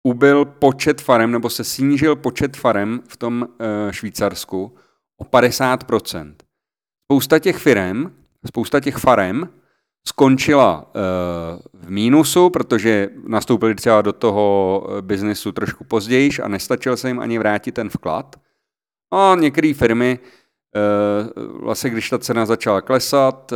ubyl 0.04 0.46
počet 0.46 1.02
farem, 1.02 1.32
nebo 1.32 1.50
se 1.50 1.64
snížil 1.64 2.16
počet 2.16 2.58
farem 2.58 3.02
v 3.08 3.18
tom 3.18 3.48
e, 3.60 3.94
Švýcarsku 3.94 4.78
o 5.18 5.24
50%. 5.24 6.36
Spousta 7.04 7.40
těch 7.40 7.58
firem, 7.58 8.16
spousta 8.46 8.80
těch 8.80 8.98
farem 8.98 9.50
skončila 10.08 10.86
e, 10.86 11.00
v 11.74 11.90
mínusu, 11.90 12.50
protože 12.50 13.10
nastoupili 13.28 13.76
třeba 13.76 14.02
do 14.02 14.14
toho 14.14 14.88
eh, 14.90 15.02
biznesu 15.02 15.52
trošku 15.52 15.84
později 15.84 16.30
a 16.44 16.48
nestačil 16.48 16.98
se 16.98 17.08
jim 17.08 17.20
ani 17.20 17.40
vrátit 17.40 17.72
ten 17.72 17.90
vklad. 17.90 18.36
A 19.14 19.36
některé 19.40 19.74
firmy, 19.74 20.20
e, 20.76 20.80
vlastně 21.62 21.90
když 21.90 22.10
ta 22.10 22.20
cena 22.20 22.46
začala 22.46 22.82
klesat, 22.82 23.52
e, 23.52 23.56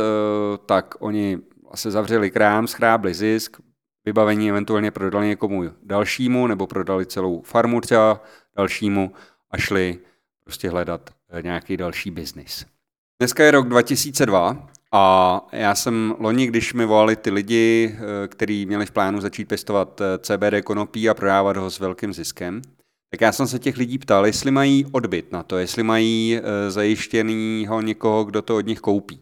tak 0.66 0.94
oni 0.98 1.38
vlastně 1.68 1.90
zavřeli 1.90 2.30
krám, 2.30 2.66
schrábli 2.66 3.14
zisk, 3.14 3.56
vybavení 4.04 4.50
eventuálně 4.50 4.90
prodali 4.90 5.26
někomu 5.26 5.64
dalšímu, 5.82 6.46
nebo 6.46 6.66
prodali 6.66 7.06
celou 7.06 7.42
farmu 7.42 7.80
třeba 7.80 8.22
dalšímu 8.56 9.12
a 9.50 9.58
šli 9.58 9.98
prostě 10.44 10.70
hledat 10.70 11.10
eh, 11.30 11.42
nějaký 11.42 11.76
další 11.76 12.10
biznis. 12.10 12.66
Dneska 13.20 13.44
je 13.44 13.50
rok 13.50 13.68
2002 13.68 14.68
a 14.92 15.46
já 15.52 15.74
jsem 15.74 16.14
loni, 16.18 16.46
když 16.46 16.74
mi 16.74 16.86
volali 16.86 17.16
ty 17.16 17.30
lidi, 17.30 17.94
eh, 17.94 18.28
kteří 18.28 18.66
měli 18.66 18.86
v 18.86 18.90
plánu 18.90 19.20
začít 19.20 19.44
pěstovat 19.44 20.00
eh, 20.00 20.18
CBD 20.18 20.62
konopí 20.64 21.08
a 21.08 21.14
prodávat 21.14 21.56
ho 21.56 21.70
s 21.70 21.80
velkým 21.80 22.12
ziskem, 22.12 22.62
tak 23.10 23.20
já 23.20 23.32
jsem 23.32 23.46
se 23.46 23.58
těch 23.58 23.76
lidí 23.76 23.98
ptal, 23.98 24.26
jestli 24.26 24.50
mají 24.50 24.86
odbyt 24.92 25.32
na 25.32 25.42
to, 25.42 25.58
jestli 25.58 25.82
mají 25.82 26.40
zajištěnýho 26.68 27.80
někoho, 27.80 28.24
kdo 28.24 28.42
to 28.42 28.56
od 28.56 28.66
nich 28.66 28.80
koupí 28.80 29.20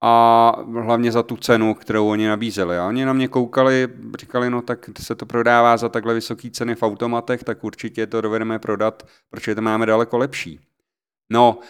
a 0.00 0.52
hlavně 0.82 1.12
za 1.12 1.22
tu 1.22 1.36
cenu, 1.36 1.74
kterou 1.74 2.08
oni 2.08 2.28
nabízeli. 2.28 2.78
A 2.78 2.86
oni 2.86 3.04
na 3.04 3.12
mě 3.12 3.28
koukali, 3.28 3.88
říkali, 4.18 4.50
no 4.50 4.62
tak 4.62 4.90
se 4.98 5.14
to 5.14 5.26
prodává 5.26 5.76
za 5.76 5.88
takhle 5.88 6.14
vysoké 6.14 6.50
ceny 6.50 6.74
v 6.74 6.82
automatech, 6.82 7.44
tak 7.44 7.64
určitě 7.64 8.06
to 8.06 8.20
dovedeme 8.20 8.58
prodat, 8.58 9.06
protože 9.30 9.54
to 9.54 9.62
máme 9.62 9.86
daleko 9.86 10.18
lepší. 10.18 10.60
No, 11.30 11.58
eh, 11.62 11.66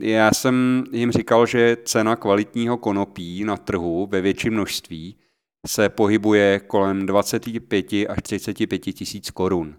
já 0.00 0.30
jsem 0.34 0.84
jim 0.92 1.12
říkal, 1.12 1.46
že 1.46 1.76
cena 1.84 2.16
kvalitního 2.16 2.76
konopí 2.76 3.44
na 3.44 3.56
trhu 3.56 4.06
ve 4.06 4.20
větším 4.20 4.52
množství 4.52 5.16
se 5.66 5.88
pohybuje 5.88 6.60
kolem 6.60 7.06
25 7.06 7.92
až 8.08 8.18
35 8.22 8.78
tisíc 8.78 9.30
korun. 9.30 9.76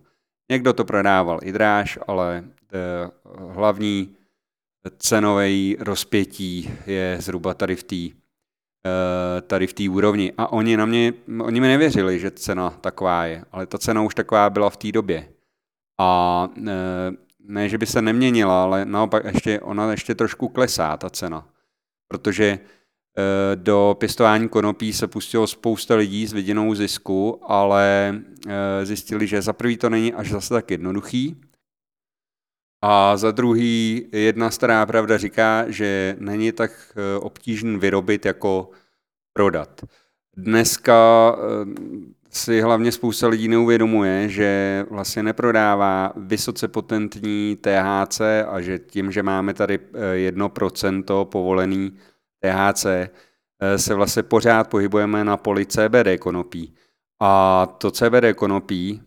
Někdo 0.52 0.74
to 0.74 0.86
prodával 0.86 1.40
i 1.44 1.52
dráž, 1.52 2.00
ale 2.08 2.44
eh, 2.46 3.12
hlavní 3.54 4.16
cenové 4.98 5.50
rozpětí 5.80 6.72
je 6.88 7.18
zhruba 7.20 7.54
tady 7.54 7.76
v 7.76 7.84
té 7.84 7.96
eh, 8.06 9.42
tady 9.42 9.68
v 9.68 9.74
té 9.74 9.90
úrovni. 9.90 10.34
A 10.38 10.52
oni 10.52 10.78
na 10.78 10.86
mě, 10.86 11.14
oni 11.42 11.62
mi 11.62 11.68
nevěřili, 11.68 12.20
že 12.20 12.32
cena 12.32 12.70
taková 12.70 13.26
je, 13.26 13.46
ale 13.52 13.66
ta 13.66 13.78
cena 13.78 14.02
už 14.02 14.16
taková 14.16 14.50
byla 14.50 14.70
v 14.70 14.78
té 14.78 14.92
době. 14.92 15.30
A 16.00 16.48
eh, 16.68 17.12
ne, 17.50 17.70
že 17.70 17.78
by 17.78 17.86
se 17.86 18.02
neměnila, 18.02 18.64
ale 18.64 18.86
naopak 18.86 19.26
ještě, 19.26 19.60
ona 19.60 19.92
ještě 19.92 20.16
trošku 20.16 20.48
klesá, 20.48 20.98
ta 20.98 21.10
cena. 21.10 21.48
Protože 22.08 22.46
eh, 22.46 23.56
do 23.56 23.96
pěstování 24.00 24.50
konopí 24.50 24.94
se 24.94 25.08
pustilo 25.08 25.48
spousta 25.48 25.96
lidí 25.96 26.28
s 26.28 26.34
vidinou 26.34 26.76
zisku, 26.76 27.52
ale 27.52 28.16
zjistili, 28.84 29.28
že 29.28 29.42
za 29.42 29.54
prvý 29.54 29.78
to 29.78 29.90
není 29.90 30.14
až 30.14 30.32
zase 30.32 30.54
tak 30.54 30.72
jednoduchý, 30.72 31.42
a 32.82 33.18
za 33.18 33.32
druhý, 33.32 34.08
jedna 34.12 34.52
stará 34.52 34.86
pravda 34.86 35.18
říká, 35.18 35.72
že 35.72 36.16
není 36.20 36.52
tak 36.52 36.72
eh, 36.96 37.20
obtížný 37.20 37.78
vyrobit 37.78 38.26
jako 38.26 38.70
prodat. 39.34 39.82
dneska 40.38 41.36
si 42.30 42.62
hlavně 42.62 42.92
spousta 42.92 43.28
lidí 43.28 43.48
neuvědomuje, 43.48 44.30
že 44.30 44.86
vlastně 44.90 45.24
neprodává 45.24 46.14
vysoce 46.16 46.68
potentní 46.68 47.58
THC 47.62 48.22
a 48.48 48.62
že 48.62 48.80
tím, 48.80 49.12
že 49.12 49.24
máme 49.24 49.54
tady 49.54 49.80
1% 50.32 51.26
povolený 51.26 51.98
THC, 52.40 52.86
se 53.78 53.94
vlastně 53.94 54.24
pořád 54.24 54.70
pohybujeme 54.70 55.24
na 55.24 55.38
poli 55.38 55.66
CBD 55.66 56.20
konopí. 56.20 56.76
A 57.20 57.66
to 57.78 57.92
CBD 57.92 58.36
konopí, 58.36 59.02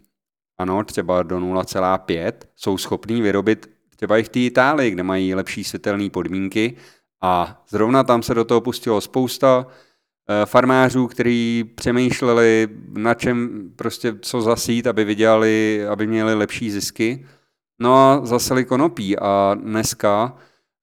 ano, 0.59 0.85
třeba 0.85 1.23
do 1.23 1.39
0,5, 1.39 2.33
jsou 2.57 2.79
schopní 2.79 3.23
vyrobit 3.23 3.71
třeba 3.97 4.19
i 4.19 4.23
v 4.23 4.29
té 4.29 4.41
Itálii, 4.41 4.91
kde 4.91 5.03
mají 5.03 5.35
lepší 5.35 5.65
světelné 5.65 6.11
podmínky 6.11 6.77
a 7.21 7.63
zrovna 7.69 8.05
tam 8.05 8.23
se 8.23 8.35
do 8.35 8.45
toho 8.45 8.61
pustilo 8.61 9.01
spousta 9.01 9.67
eh, 9.69 9.73
farmářů, 10.45 11.07
kteří 11.07 11.65
přemýšleli, 11.75 12.69
na 12.93 13.15
čem 13.15 13.71
prostě 13.77 14.15
co 14.21 14.41
zasít, 14.41 14.87
aby 14.87 15.05
vydělali, 15.05 15.87
aby 15.87 16.07
měli 16.07 16.35
lepší 16.35 16.71
zisky. 16.71 17.27
No 17.83 17.97
a 17.97 18.21
zaseli 18.27 18.65
konopí 18.65 19.19
a 19.19 19.55
dneska 19.55 20.37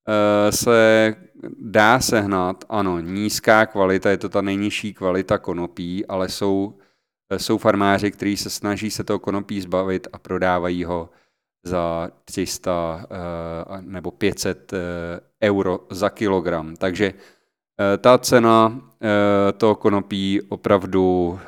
eh, 0.08 0.52
se 0.52 1.16
dá 1.60 2.00
sehnat, 2.00 2.66
ano, 2.70 3.00
nízká 3.00 3.66
kvalita, 3.66 4.10
je 4.10 4.18
to 4.18 4.30
ta 4.30 4.42
nejnižší 4.42 4.94
kvalita 4.94 5.38
konopí, 5.38 6.06
ale 6.06 6.30
jsou, 6.30 6.78
jsou 7.38 7.58
farmáři, 7.58 8.12
kteří 8.12 8.38
se 8.38 8.50
snaží 8.50 8.92
se 8.92 9.04
toho 9.04 9.20
konopí 9.20 9.62
zbavit 9.62 10.08
a 10.14 10.20
prodávají 10.20 10.84
ho 10.84 11.10
za 11.64 12.12
300 12.26 13.06
eh, 13.12 13.82
nebo 13.82 14.12
500 14.12 14.74
eh, 14.74 14.78
euro 15.44 15.80
za 15.90 16.10
kilogram. 16.10 16.76
Takže 16.76 17.06
eh, 17.06 17.39
ta 17.98 18.18
cena 18.18 18.82
toho 19.58 19.76
konopí 19.76 20.42
opravdu 20.50 21.40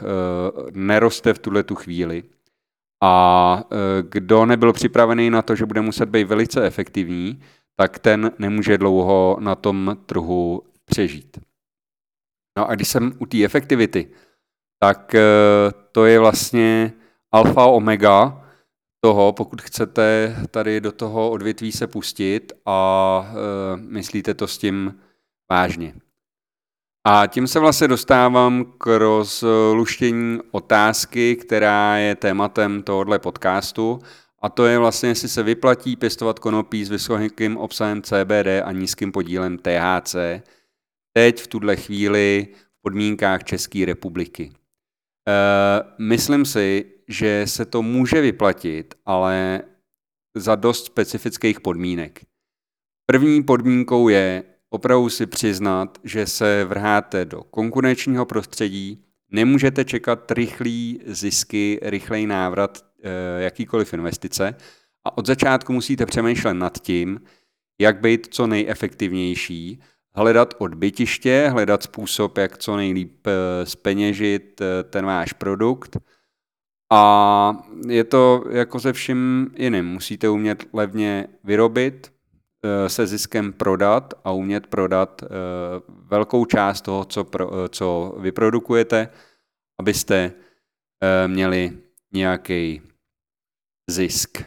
neroste 0.71 1.33
v 1.33 1.39
tuhle 1.39 1.63
tu 1.63 1.75
chvíli. 1.75 2.23
A 3.03 3.63
kdo 4.01 4.45
nebyl 4.45 4.73
připravený 4.73 5.29
na 5.29 5.41
to, 5.41 5.55
že 5.55 5.65
bude 5.65 5.81
muset 5.81 6.09
být 6.09 6.23
velice 6.23 6.65
efektivní, 6.65 7.41
tak 7.75 7.99
ten 7.99 8.31
nemůže 8.39 8.77
dlouho 8.77 9.37
na 9.39 9.55
tom 9.55 9.97
trhu 10.05 10.63
přežít. 10.85 11.39
No 12.57 12.69
a 12.69 12.75
když 12.75 12.87
jsem 12.87 13.13
u 13.19 13.25
té 13.25 13.43
efektivity, 13.43 14.11
tak 14.79 15.15
to 15.91 16.05
je 16.05 16.19
vlastně 16.19 16.93
alfa 17.31 17.65
omega 17.65 18.45
toho, 19.03 19.33
pokud 19.33 19.61
chcete 19.61 20.35
tady 20.51 20.81
do 20.81 20.91
toho 20.91 21.29
odvětví 21.29 21.71
se 21.71 21.87
pustit 21.87 22.53
a 22.65 23.33
myslíte 23.75 24.33
to 24.33 24.47
s 24.47 24.57
tím 24.57 24.99
vážně. 25.51 25.93
A 27.07 27.27
tím 27.27 27.47
se 27.47 27.59
vlastně 27.59 27.87
dostávám 27.87 28.73
k 28.77 28.97
rozluštění 28.97 30.39
otázky, 30.51 31.35
která 31.35 31.97
je 31.97 32.15
tématem 32.15 32.83
tohohle 32.83 33.19
podcastu, 33.19 33.99
a 34.41 34.49
to 34.49 34.65
je 34.65 34.79
vlastně, 34.79 35.09
jestli 35.09 35.29
se 35.29 35.43
vyplatí 35.43 35.95
pěstovat 35.95 36.39
konopí 36.39 36.85
s 36.85 36.89
vysokým 36.89 37.57
obsahem 37.57 38.01
CBD 38.01 38.47
a 38.63 38.71
nízkým 38.71 39.11
podílem 39.11 39.57
THC 39.57 40.15
teď 41.13 41.41
v 41.41 41.47
tuhle 41.47 41.75
chvíli 41.75 42.47
v 42.53 42.81
podmínkách 42.81 43.43
České 43.43 43.85
republiky. 43.85 44.51
E, 45.27 45.33
myslím 45.99 46.45
si, 46.45 46.85
že 47.07 47.43
se 47.47 47.65
to 47.65 47.81
může 47.81 48.21
vyplatit, 48.21 48.93
ale 49.05 49.61
za 50.35 50.55
dost 50.55 50.85
specifických 50.85 51.61
podmínek. 51.61 52.25
První 53.05 53.43
podmínkou 53.43 54.09
je 54.09 54.43
opravdu 54.73 55.09
si 55.09 55.25
přiznat, 55.25 55.97
že 56.03 56.27
se 56.27 56.65
vrháte 56.65 57.25
do 57.25 57.43
konkurenčního 57.43 58.25
prostředí, 58.25 59.03
nemůžete 59.31 59.85
čekat 59.85 60.31
rychlý 60.31 60.99
zisky, 61.05 61.79
rychlej 61.81 62.25
návrat 62.25 62.85
e, 63.03 63.43
jakýkoliv 63.43 63.93
investice 63.93 64.55
a 65.05 65.17
od 65.17 65.27
začátku 65.27 65.73
musíte 65.73 66.05
přemýšlet 66.05 66.53
nad 66.53 66.77
tím, 66.77 67.21
jak 67.81 68.01
být 68.01 68.27
co 68.31 68.47
nejefektivnější, 68.47 69.81
hledat 70.15 70.53
odbytiště, 70.57 71.49
hledat 71.51 71.83
způsob, 71.83 72.37
jak 72.37 72.57
co 72.57 72.75
nejlíp 72.75 73.27
speněžit 73.63 74.61
eh, 74.61 74.83
ten 74.83 75.05
váš 75.05 75.33
produkt– 75.33 75.97
a 76.93 77.63
je 77.87 78.03
to 78.03 78.43
jako 78.49 78.79
se 78.79 78.93
vším 78.93 79.51
jiným. 79.57 79.85
Musíte 79.85 80.29
umět 80.29 80.65
levně 80.73 81.27
vyrobit, 81.43 82.07
eh, 82.07 82.11
se 82.87 83.07
ziskem 83.07 83.53
prodat 83.53 84.13
a 84.23 84.31
umět 84.31 84.67
prodat 84.67 85.23
eh, 85.23 85.27
velkou 85.87 86.45
část 86.45 86.81
toho, 86.81 87.05
co, 87.05 87.23
pro, 87.23 87.53
eh, 87.53 87.69
co 87.69 88.15
vyprodukujete, 88.19 89.09
abyste 89.79 90.31
měli 91.27 91.77
nějaký 92.13 92.81
zisk. 93.89 94.43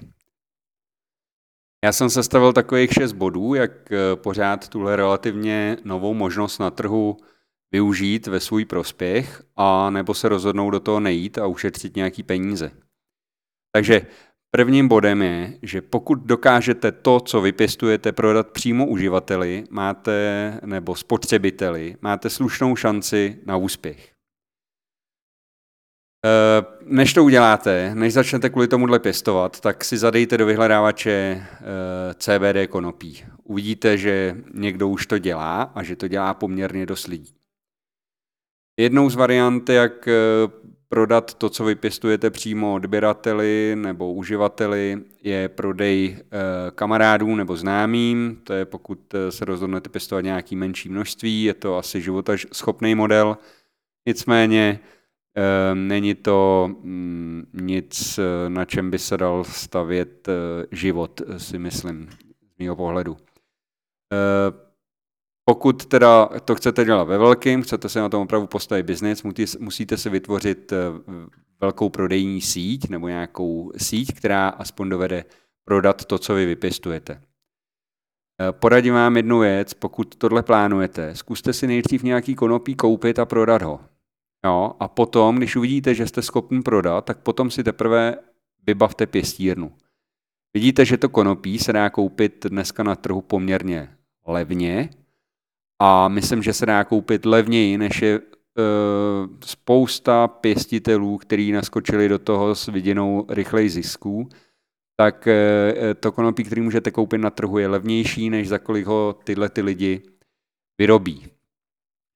Já 1.85 1.93
jsem 1.93 2.11
sestavil 2.11 2.53
takových 2.53 2.93
šest 2.93 3.13
bodů, 3.13 3.55
jak 3.55 3.71
pořád 4.15 4.69
tuhle 4.69 4.97
relativně 4.97 5.77
novou 5.85 6.15
možnost 6.15 6.59
na 6.59 6.71
trhu 6.71 7.17
využít 7.73 8.27
ve 8.27 8.41
svůj 8.41 8.65
prospěch 8.65 9.43
a 9.57 9.91
nebo 9.91 10.15
se 10.15 10.29
rozhodnou 10.29 10.71
do 10.71 10.81
toho 10.81 11.01
nejít 11.01 11.39
a 11.39 11.47
ušetřit 11.47 11.97
nějaký 11.97 12.23
peníze. 12.23 12.71
Takže 13.73 14.07
prvním 14.57 14.89
bodem 14.89 15.23
je, 15.23 15.59
že 15.63 15.83
pokud 15.83 16.15
dokážete 16.15 16.93
to, 16.93 17.21
co 17.21 17.41
vypěstujete, 17.41 18.13
prodat 18.13 18.49
přímo 18.49 18.87
uživateli, 18.87 19.65
máte 19.71 20.59
nebo 20.65 20.95
spotřebiteli, 20.95 21.97
máte 22.01 22.31
slušnou 22.31 22.77
šanci 22.77 23.39
na 23.47 23.57
úspěch. 23.57 24.13
Eh, 26.27 26.65
než 26.85 27.13
to 27.13 27.25
uděláte, 27.25 27.95
než 27.95 28.13
začnete 28.13 28.51
kvůli 28.51 28.69
tomuhle 28.69 28.99
pěstovat, 28.99 29.61
tak 29.61 29.85
si 29.85 29.99
zadejte 29.99 30.39
do 30.39 30.47
vyhledávače 30.47 31.11
eh, 31.11 32.15
CBD 32.15 32.71
konopí. 32.71 33.25
Uvidíte, 33.45 33.99
že 33.99 34.37
někdo 34.55 34.89
už 34.89 35.07
to 35.07 35.19
dělá 35.19 35.63
a 35.63 35.83
že 35.83 35.97
to 35.97 36.09
dělá 36.09 36.35
poměrně 36.35 36.87
dost 36.87 37.07
lidí. 37.07 37.35
Jednou 38.81 39.11
z 39.11 39.15
variant, 39.15 39.69
jak 39.69 40.09
eh, 40.09 40.15
prodat 40.95 41.35
to, 41.35 41.51
co 41.51 41.65
vypěstujete 41.65 42.31
přímo 42.31 42.75
odběrateli 42.75 43.73
nebo 43.77 44.13
uživateli, 44.13 45.03
je 45.23 45.49
prodej 45.49 46.17
eh, 46.19 46.71
kamarádů 46.71 47.37
nebo 47.37 47.57
známým. 47.57 48.41
To 48.45 48.53
je 48.53 48.65
pokud 48.65 49.15
eh, 49.15 49.33
se 49.33 49.45
rozhodnete 49.45 49.89
pěstovat 49.89 50.21
nějaký 50.21 50.57
menší 50.57 50.89
množství, 50.89 51.45
je 51.45 51.55
to 51.55 51.77
asi 51.77 52.03
životaschopný 52.03 52.95
model. 52.95 53.37
Nicméně 54.07 54.81
není 55.75 56.15
to 56.15 56.71
mm, 56.83 57.47
nic, 57.53 58.21
na 58.49 58.65
čem 58.65 58.91
by 58.91 58.99
se 58.99 59.17
dal 59.17 59.45
stavět 59.45 60.29
život, 60.71 61.23
si 61.37 61.59
myslím, 61.59 62.09
z 62.55 62.59
mého 62.59 62.77
pohledu. 62.77 63.17
Pokud 65.45 65.87
teda 65.87 66.27
to 66.45 66.55
chcete 66.55 66.85
dělat 66.85 67.05
ve 67.05 67.19
velkým, 67.19 67.63
chcete 67.63 67.89
se 67.89 68.01
na 68.01 68.09
tom 68.09 68.23
opravdu 68.23 68.47
postavit 68.47 68.83
biznis, 68.83 69.23
musíte 69.59 69.97
si 69.97 70.11
vytvořit 70.11 70.73
eh, 70.73 70.77
velkou 71.61 71.89
prodejní 71.89 72.41
síť 72.41 72.89
nebo 72.89 73.09
nějakou 73.09 73.73
síť, 73.77 74.15
která 74.15 74.49
aspoň 74.49 74.89
dovede 74.89 75.25
prodat 75.65 76.05
to, 76.05 76.19
co 76.19 76.35
vy 76.35 76.47
vypěstujete. 76.47 77.23
Eh, 78.41 78.53
poradím 78.53 78.95
vám 78.95 79.17
jednu 79.17 79.39
věc, 79.39 79.75
pokud 79.75 80.15
tohle 80.17 80.43
plánujete, 80.43 81.15
zkuste 81.15 81.53
si 81.53 81.67
nejdřív 81.67 82.03
nějaký 82.03 82.35
konopí 82.35 82.75
koupit 82.75 83.19
a 83.19 83.25
prodat 83.25 83.63
ho. 83.63 83.81
Jo, 84.45 84.73
a 84.81 84.89
potom, 84.89 85.37
když 85.37 85.57
uvidíte, 85.57 85.95
že 85.95 86.07
jste 86.07 86.23
schopni 86.23 86.63
prodat, 86.63 87.05
tak 87.05 87.19
potom 87.19 87.51
si 87.51 87.65
teprve 87.65 88.17
vybavte 88.67 89.07
pěstírnu. 89.07 89.73
Vidíte, 90.55 90.85
že 90.85 90.97
to 90.97 91.09
konopí 91.09 91.59
se 91.59 91.73
dá 91.73 91.91
koupit 91.91 92.47
dneska 92.47 92.83
na 92.83 92.97
trhu 92.97 93.21
poměrně 93.21 93.97
levně, 94.27 94.91
a 95.83 96.09
myslím, 96.09 96.43
že 96.43 96.53
se 96.53 96.67
dá 96.67 96.85
koupit 96.85 97.27
levněji, 97.27 97.79
než 97.79 98.03
je 98.03 98.21
uh, 98.21 98.25
spousta 99.45 100.29
pěstitelů, 100.29 101.19
kteří 101.19 101.53
naskočili 101.53 102.09
do 102.09 102.19
toho 102.19 102.55
s 102.55 102.67
vidinou 102.67 103.27
rychlej 103.29 103.69
zisků, 103.69 104.29
tak 104.97 105.29
uh, 105.29 105.95
to 106.01 106.13
konopí, 106.13 106.45
který 106.45 106.61
můžete 106.61 106.91
koupit 106.91 107.19
na 107.19 107.31
trhu, 107.31 107.59
je 107.59 107.69
levnější, 107.69 108.31
než 108.31 108.49
za 108.49 108.59
kolik 108.59 108.87
ho 108.87 109.19
tyhle 109.25 109.49
ty 109.49 109.63
lidi 109.63 110.03
vyrobí. 110.79 111.27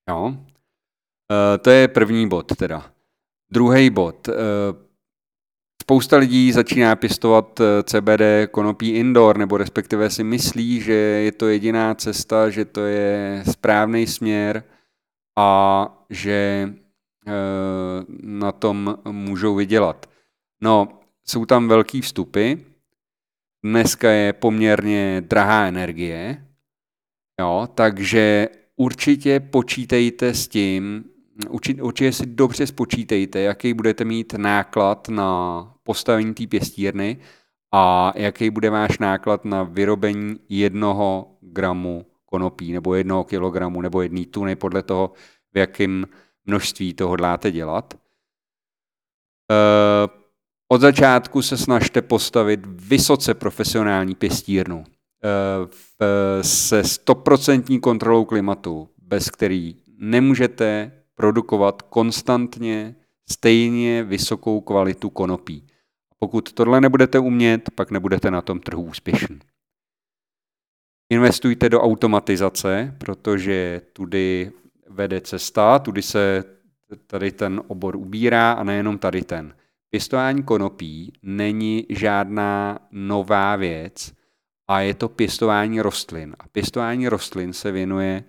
Jo? 0.08 0.24
Uh, 0.24 0.36
to 1.60 1.70
je 1.70 1.88
první 1.88 2.28
bod 2.28 2.56
teda. 2.56 2.90
Druhý 3.52 3.90
bod. 3.90 4.28
Spousta 5.88 6.16
lidí 6.16 6.52
začíná 6.52 6.96
pěstovat 6.96 7.60
eh, 7.60 7.82
CBD 7.82 8.50
konopí 8.50 8.90
indoor, 8.90 9.38
nebo 9.38 9.56
respektive 9.56 10.10
si 10.10 10.24
myslí, 10.24 10.80
že 10.80 10.92
je 10.92 11.32
to 11.32 11.48
jediná 11.48 11.94
cesta, 11.94 12.50
že 12.50 12.64
to 12.64 12.80
je 12.80 13.42
správný 13.50 14.06
směr 14.06 14.64
a 15.38 16.04
že 16.10 16.68
eh, 17.26 17.32
na 18.22 18.52
tom 18.52 18.98
můžou 19.10 19.54
vydělat. 19.54 20.06
No, 20.62 20.88
jsou 21.24 21.46
tam 21.46 21.68
velký 21.68 22.00
vstupy, 22.00 22.52
dneska 23.64 24.10
je 24.10 24.32
poměrně 24.32 25.22
drahá 25.28 25.66
energie, 25.66 26.46
jo, 27.40 27.68
takže 27.74 28.48
určitě 28.76 29.40
počítejte 29.40 30.34
s 30.34 30.48
tím, 30.48 31.04
určitě 31.80 32.12
si 32.12 32.26
dobře 32.26 32.66
spočítejte, 32.66 33.40
jaký 33.40 33.74
budete 33.74 34.04
mít 34.04 34.34
náklad 34.34 35.08
na 35.08 35.74
postavení 35.82 36.34
té 36.34 36.46
pěstírny 36.46 37.18
a 37.72 38.12
jaký 38.16 38.50
bude 38.50 38.70
váš 38.70 38.98
náklad 38.98 39.44
na 39.44 39.62
vyrobení 39.62 40.40
jednoho 40.48 41.36
gramu 41.40 42.06
konopí 42.26 42.72
nebo 42.72 42.94
jednoho 42.94 43.24
kilogramu 43.24 43.80
nebo 43.80 44.02
jedné 44.02 44.26
tuny 44.26 44.56
podle 44.56 44.82
toho, 44.82 45.12
v 45.54 45.58
jakém 45.58 46.06
množství 46.46 46.94
to 46.94 47.08
hodláte 47.08 47.50
dělat. 47.50 47.94
Eh, 49.50 50.08
od 50.68 50.80
začátku 50.80 51.42
se 51.42 51.56
snažte 51.56 52.02
postavit 52.02 52.60
vysoce 52.66 53.34
profesionální 53.34 54.14
pěstírnu 54.14 54.84
eh, 54.84 56.44
se 56.44 56.84
stoprocentní 56.84 57.80
kontrolou 57.80 58.24
klimatu, 58.24 58.88
bez 59.02 59.30
který 59.30 59.76
nemůžete 59.98 60.97
produkovat 61.18 61.82
konstantně 61.82 62.94
stejně 63.30 64.04
vysokou 64.04 64.60
kvalitu 64.60 65.10
konopí. 65.10 65.66
Pokud 66.18 66.52
tohle 66.52 66.80
nebudete 66.80 67.18
umět, 67.18 67.70
pak 67.74 67.90
nebudete 67.90 68.30
na 68.30 68.42
tom 68.42 68.60
trhu 68.60 68.82
úspěšní. 68.82 69.38
Investujte 71.12 71.68
do 71.68 71.80
automatizace, 71.80 72.94
protože 72.98 73.80
tudy 73.92 74.52
vede 74.88 75.20
cesta, 75.20 75.78
tudy 75.78 76.02
se 76.02 76.44
tady 77.06 77.32
ten 77.32 77.62
obor 77.66 77.96
ubírá 77.96 78.52
a 78.52 78.64
nejenom 78.64 78.98
tady 78.98 79.22
ten. 79.22 79.54
Pěstování 79.90 80.42
konopí 80.42 81.12
není 81.22 81.86
žádná 81.88 82.78
nová 82.90 83.56
věc 83.56 84.12
a 84.68 84.80
je 84.80 84.94
to 84.94 85.08
pěstování 85.08 85.80
rostlin. 85.80 86.36
A 86.38 86.48
pěstování 86.48 87.08
rostlin 87.08 87.52
se 87.52 87.72
věnuje 87.72 88.24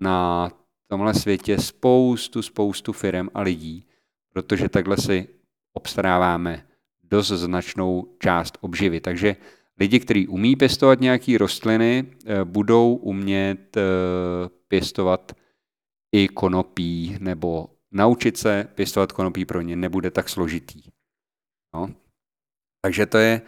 na 0.00 0.50
tomhle 0.88 1.14
světě 1.14 1.58
spoustu, 1.58 2.42
spoustu 2.42 2.92
firm 2.92 3.28
a 3.34 3.40
lidí, 3.40 3.84
protože 4.32 4.68
takhle 4.68 4.96
si 4.96 5.28
obstaráváme 5.72 6.66
dost 7.02 7.28
značnou 7.28 8.16
část 8.18 8.58
obživy. 8.60 9.00
Takže 9.00 9.36
lidi, 9.80 10.00
kteří 10.00 10.28
umí 10.28 10.56
pěstovat 10.56 11.00
nějaké 11.00 11.38
rostliny, 11.38 12.04
eh, 12.26 12.44
budou 12.44 12.94
umět 12.94 13.76
eh, 13.76 13.82
pěstovat 14.68 15.32
i 16.12 16.28
konopí, 16.28 17.16
nebo 17.20 17.68
naučit 17.92 18.36
se 18.36 18.68
pěstovat 18.74 19.12
konopí 19.12 19.44
pro 19.44 19.60
ně 19.60 19.76
nebude 19.76 20.10
tak 20.10 20.28
složitý. 20.28 20.82
No. 21.74 21.90
Takže 22.82 23.06
to 23.06 23.18
je 23.18 23.42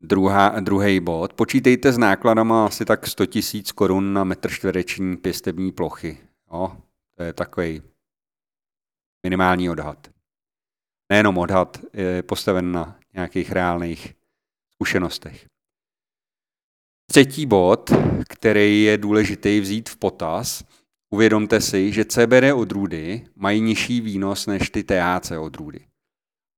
druhá, 0.00 0.60
druhý 0.60 1.00
bod. 1.00 1.32
Počítejte 1.32 1.92
s 1.92 1.98
nákladama 1.98 2.66
asi 2.66 2.84
tak 2.84 3.06
100 3.06 3.24
000 3.54 3.64
korun 3.74 4.12
na 4.12 4.24
metr 4.24 4.50
čtvereční 4.50 5.16
pěstební 5.16 5.72
plochy. 5.72 6.18
No, 6.52 6.82
to 7.14 7.22
je 7.22 7.32
takový 7.32 7.82
minimální 9.26 9.70
odhad. 9.70 10.10
Nejenom 11.12 11.38
odhad, 11.38 11.78
je 11.92 12.22
postaven 12.22 12.72
na 12.72 12.98
nějakých 13.14 13.52
reálných 13.52 14.14
zkušenostech. 14.72 15.46
Třetí 17.10 17.46
bod, 17.46 17.90
který 18.28 18.82
je 18.82 18.98
důležitý 18.98 19.60
vzít 19.60 19.88
v 19.88 19.96
potaz, 19.96 20.64
uvědomte 21.10 21.60
si, 21.60 21.92
že 21.92 22.04
CBD 22.04 22.52
odrůdy 22.54 23.26
mají 23.36 23.60
nižší 23.60 24.00
výnos 24.00 24.46
než 24.46 24.70
ty 24.70 24.82
THC 24.82 25.30
odrůdy. 25.30 25.86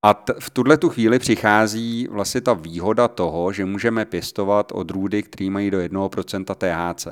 A 0.05 0.15
t- 0.15 0.35
v 0.41 0.51
tuhle 0.51 0.79
tu 0.79 0.89
chvíli 0.89 1.19
přichází 1.19 2.07
vlastně 2.07 2.41
ta 2.41 2.53
výhoda 2.55 3.09
toho, 3.09 3.53
že 3.53 3.65
můžeme 3.65 4.05
pěstovat 4.05 4.73
odrůdy, 4.73 5.23
které 5.23 5.51
mají 5.51 5.71
do 5.71 5.79
1% 5.79 6.55
THC. 6.55 7.07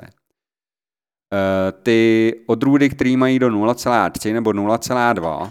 E, 1.32 1.72
ty 1.72 2.32
odrůdy, 2.46 2.88
které 2.88 3.16
mají 3.16 3.38
do 3.38 3.50
0,3 3.50 4.32
nebo 4.32 4.50
0,2, 4.50 5.50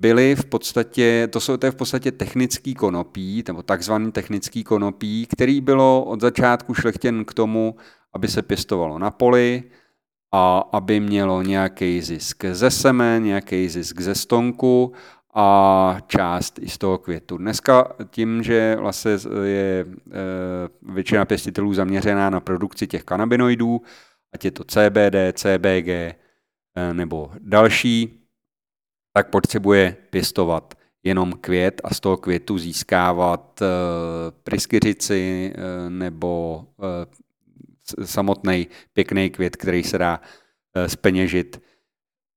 byly 0.00 0.36
v 0.36 0.44
podstatě, 0.44 1.28
to 1.32 1.40
jsou 1.40 1.56
to 1.56 1.66
je 1.66 1.72
v 1.72 1.76
podstatě 1.76 2.12
technický 2.12 2.74
konopí, 2.74 3.44
nebo 3.48 3.62
takzvaný 3.62 4.12
technický 4.12 4.64
konopí, 4.64 5.26
který 5.26 5.60
bylo 5.60 6.04
od 6.04 6.20
začátku 6.20 6.74
šlechtěn 6.74 7.24
k 7.24 7.34
tomu, 7.34 7.76
aby 8.12 8.28
se 8.28 8.42
pěstovalo 8.42 8.98
na 8.98 9.10
poli 9.10 9.62
a 10.32 10.58
aby 10.72 11.00
mělo 11.00 11.42
nějaký 11.42 12.00
zisk 12.02 12.44
ze 12.52 12.70
semen, 12.70 13.24
nějaký 13.24 13.68
zisk 13.68 14.00
ze 14.00 14.14
stonku 14.14 14.92
a 15.34 15.96
část 16.06 16.58
i 16.58 16.68
z 16.68 16.78
toho 16.78 16.98
květu. 16.98 17.38
Dneska 17.38 17.92
tím, 18.10 18.42
že 18.42 18.76
vlastně 18.80 19.10
je 19.44 19.80
e, 19.80 19.86
většina 20.82 21.24
pěstitelů 21.24 21.74
zaměřená 21.74 22.30
na 22.30 22.40
produkci 22.40 22.86
těch 22.86 23.04
kanabinoidů, 23.04 23.80
ať 24.34 24.44
je 24.44 24.50
to 24.50 24.64
CBD, 24.64 25.32
CBG 25.32 25.88
e, 25.88 26.14
nebo 26.92 27.32
další, 27.38 28.28
tak 29.12 29.30
potřebuje 29.30 29.96
pěstovat 30.10 30.74
jenom 31.02 31.32
květ 31.32 31.80
a 31.84 31.94
z 31.94 32.00
toho 32.00 32.16
květu 32.16 32.58
získávat 32.58 33.62
e, 33.62 33.66
pryskyřici 34.42 35.52
e, 35.54 35.90
nebo 35.90 36.64
samotný 38.04 38.68
pěkný 38.92 39.30
květ, 39.30 39.56
který 39.56 39.82
se 39.82 39.98
dá 39.98 40.20
speněžit 40.86 41.62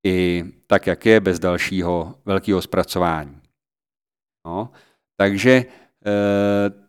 i 0.06 0.46
tak, 0.68 0.88
jak 0.88 1.06
je, 1.06 1.20
bez 1.20 1.40
dalšího 1.40 2.16
velkého 2.26 2.62
zpracování. 2.62 3.42
No, 4.46 4.72
takže 5.18 5.66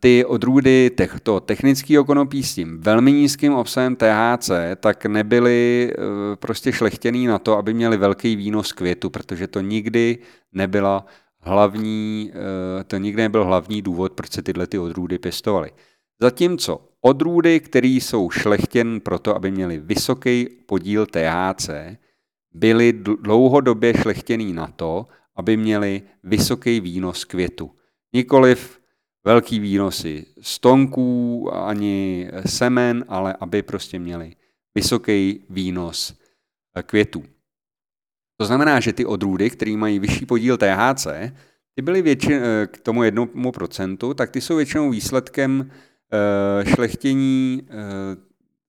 ty 0.01 0.25
odrůdy 0.25 0.91
těchto 0.97 1.41
technického 1.41 2.05
konopí 2.05 2.43
s 2.43 2.55
tím 2.55 2.81
velmi 2.81 3.13
nízkým 3.13 3.53
obsahem 3.53 3.97
THC, 3.97 4.51
tak 4.81 5.07
nebyly 5.07 5.91
e, 5.93 6.37
prostě 6.37 6.73
šlechtěný 6.73 7.27
na 7.27 7.39
to, 7.39 7.59
aby 7.59 7.75
měli 7.75 7.97
velký 7.97 8.37
výnos 8.37 8.73
květu, 8.73 9.11
protože 9.11 9.47
to 9.47 9.61
nikdy 9.61 10.19
nebyla 10.53 11.07
hlavní, 11.41 12.33
e, 12.81 12.85
to 12.85 12.97
nikdy 12.97 13.23
nebyl 13.23 13.45
hlavní 13.45 13.83
důvod, 13.83 14.13
proč 14.13 14.33
se 14.33 14.43
tyhle 14.43 14.67
ty 14.67 14.79
odrůdy 14.79 15.19
pěstovaly. 15.19 15.71
Zatímco 16.21 16.89
odrůdy, 17.01 17.61
které 17.61 17.89
jsou 17.89 18.31
šlechtěn 18.31 19.01
proto, 19.01 19.37
aby 19.37 19.51
měly 19.51 19.79
vysoký 19.79 20.49
podíl 20.67 21.07
THC, 21.07 21.71
byli 22.55 22.93
dlouhodobě 23.23 23.95
šlechtěný 23.95 24.53
na 24.53 24.67
to, 24.67 25.07
aby 25.37 25.57
měli 25.57 26.03
vysoký 26.23 26.81
výnos 26.81 27.25
květu. 27.25 27.71
Nikoliv 28.13 28.82
velký 29.25 29.61
výnosy 29.61 30.27
stonků 30.41 31.49
ani 31.55 32.29
semen, 32.47 33.05
ale 33.09 33.37
aby 33.41 33.63
prostě 33.63 33.99
měli 33.99 34.35
vysoký 34.75 35.45
výnos 35.51 36.15
eh, 36.77 36.83
květů. 36.83 37.25
To 38.37 38.47
znamená, 38.47 38.81
že 38.81 38.93
ty 38.93 39.05
odrůdy, 39.05 39.51
které 39.51 39.77
mají 39.77 39.99
vyšší 39.99 40.27
podíl 40.27 40.57
THC, 40.57 41.07
ty 41.75 41.83
byly 41.83 42.03
většin, 42.03 42.33
eh, 42.33 42.67
k 42.67 42.79
tomu 42.79 43.03
jednomu 43.03 43.53
procentu, 43.53 44.15
tak 44.15 44.31
ty 44.31 44.41
jsou 44.41 44.57
většinou 44.57 44.91
výsledkem 44.91 45.71
eh, 46.13 46.65
šlechtění 46.75 47.69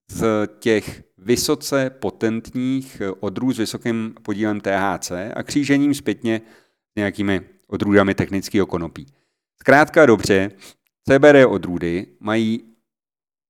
z 0.09 0.47
těch 0.59 1.03
vysoce 1.17 1.89
potentních 1.89 3.01
odrůd 3.19 3.55
s 3.55 3.57
vysokým 3.57 4.15
podílem 4.21 4.61
THC 4.61 5.11
a 5.35 5.43
křížením 5.43 5.93
zpětně 5.93 6.41
s 6.91 6.95
nějakými 6.95 7.41
odrůdami 7.67 8.15
technického 8.15 8.65
konopí. 8.65 9.07
Zkrátka 9.63 10.05
dobře, 10.05 10.51
CBD 11.09 11.45
odrůdy 11.47 12.07
mají 12.19 12.75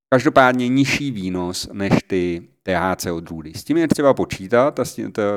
každopádně 0.09 0.67
nižší 0.67 1.11
výnos 1.11 1.69
než 1.71 1.93
ty 2.07 2.47
THC 2.63 3.05
odrůdy. 3.05 3.53
S 3.53 3.63
tím 3.63 3.77
je 3.77 3.87
třeba 3.87 4.13
počítat 4.13 4.79
a 4.79 4.83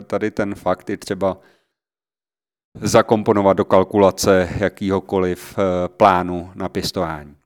tady 0.07 0.31
ten 0.31 0.55
fakt 0.55 0.91
je 0.91 0.97
třeba 0.97 1.41
zakomponovat 2.81 3.57
do 3.57 3.65
kalkulace 3.65 4.49
jakýhokoliv 4.59 5.59
eh, 5.59 5.89
plánu 5.89 6.53
na 6.55 6.69
pěstování. 6.69 7.37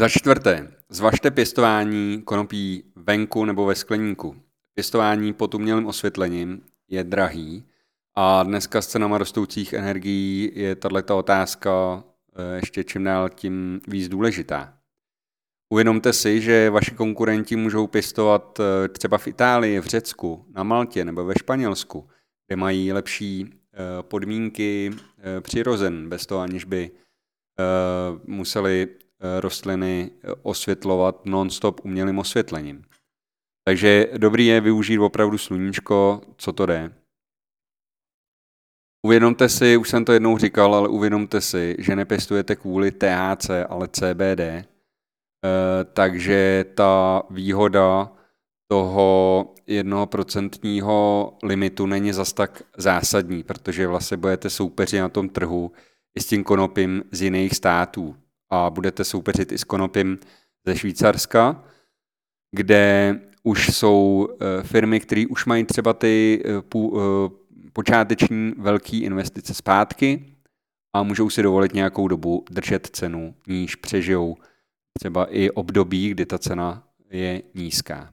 Za 0.00 0.08
čtvrté, 0.08 0.72
zvažte 0.88 1.30
pěstování 1.30 2.22
konopí 2.22 2.84
venku 2.96 3.44
nebo 3.44 3.66
ve 3.66 3.74
skleníku. 3.74 4.36
Pěstování 4.74 5.32
pod 5.32 5.54
umělým 5.54 5.86
osvětlením 5.86 6.62
je 6.88 7.04
drahý 7.04 7.64
a 8.20 8.42
dneska 8.42 8.82
s 8.82 8.86
cenama 8.86 9.18
rostoucích 9.18 9.72
energií 9.72 10.52
je 10.54 10.76
tato 10.76 11.18
otázka 11.18 12.04
eh, 12.36 12.56
ještě 12.56 12.84
čím 12.84 13.04
dál 13.04 13.28
tím 13.28 13.80
víc 13.88 14.08
důležitá. 14.08 14.74
Uvědomte 15.72 16.12
si, 16.12 16.40
že 16.40 16.70
vaši 16.70 16.90
konkurenti 16.90 17.56
můžou 17.56 17.86
pěstovat 17.86 18.60
eh, 18.60 18.88
třeba 18.88 19.18
v 19.18 19.26
Itálii, 19.26 19.80
v 19.80 19.86
Řecku, 19.86 20.44
na 20.54 20.62
Maltě 20.62 21.04
nebo 21.04 21.24
ve 21.24 21.34
Španělsku, 21.38 22.08
kde 22.46 22.56
mají 22.56 22.92
lepší 22.92 23.50
eh, 23.50 24.02
podmínky 24.02 24.90
přirozen, 25.40 26.08
bez 26.08 26.26
toho 26.26 26.40
aniž 26.40 26.64
by 26.64 26.90
museli 28.24 28.88
rostliny 29.40 30.10
osvětlovat 30.42 31.26
non-stop 31.26 31.80
umělým 31.84 32.18
osvětlením. 32.18 32.82
Takže 33.64 34.06
dobrý 34.16 34.46
je 34.46 34.60
využít 34.60 34.98
opravdu 34.98 35.38
sluníčko, 35.38 36.20
co 36.36 36.52
to 36.52 36.66
jde. 36.66 36.92
Uvědomte 39.02 39.48
si, 39.48 39.76
už 39.76 39.88
jsem 39.88 40.04
to 40.04 40.12
jednou 40.12 40.38
říkal, 40.38 40.74
ale 40.74 40.88
uvědomte 40.88 41.40
si, 41.40 41.76
že 41.78 41.96
nepěstujete 41.96 42.56
kvůli 42.56 42.90
THC, 42.90 43.50
ale 43.68 43.88
CBD. 43.88 44.40
E, 44.40 44.64
eh, 45.44 45.84
takže 45.92 46.64
ta 46.74 47.22
výhoda 47.30 48.12
toho 48.70 49.54
jednoprocentního 49.66 51.32
limitu 51.42 51.86
není 51.86 52.12
zas 52.12 52.32
tak 52.32 52.62
zásadní, 52.76 53.42
protože 53.42 53.86
vlastně 53.86 54.16
budete 54.16 54.50
soupeřit 54.50 55.00
na 55.00 55.08
tom 55.08 55.28
trhu 55.28 55.72
i 56.18 56.20
s 56.20 56.26
tím 56.26 56.44
konopím 56.44 57.02
z 57.10 57.22
jiných 57.22 57.54
států 57.54 58.16
a 58.50 58.70
budete 58.70 59.04
soupeřit 59.04 59.52
i 59.52 59.58
s 59.58 59.64
konopím 59.64 60.18
ze 60.66 60.76
Švýcarska, 60.76 61.64
kde 62.56 63.20
už 63.42 63.68
jsou 63.68 64.28
eh, 64.30 64.62
firmy, 64.62 65.00
které 65.00 65.24
už 65.30 65.46
mají 65.46 65.64
třeba 65.64 65.92
ty 65.92 66.42
eh, 66.44 66.62
počáteční 67.78 68.52
velké 68.58 68.96
investice 68.96 69.54
zpátky 69.54 70.34
a 70.92 71.02
můžou 71.02 71.30
si 71.30 71.42
dovolit 71.42 71.74
nějakou 71.74 72.08
dobu 72.08 72.44
držet 72.50 72.86
cenu, 72.86 73.34
níž 73.46 73.74
přežijou 73.74 74.36
třeba 74.98 75.26
i 75.26 75.50
období, 75.50 76.10
kdy 76.10 76.26
ta 76.26 76.38
cena 76.38 76.82
je 77.10 77.42
nízká. 77.54 78.12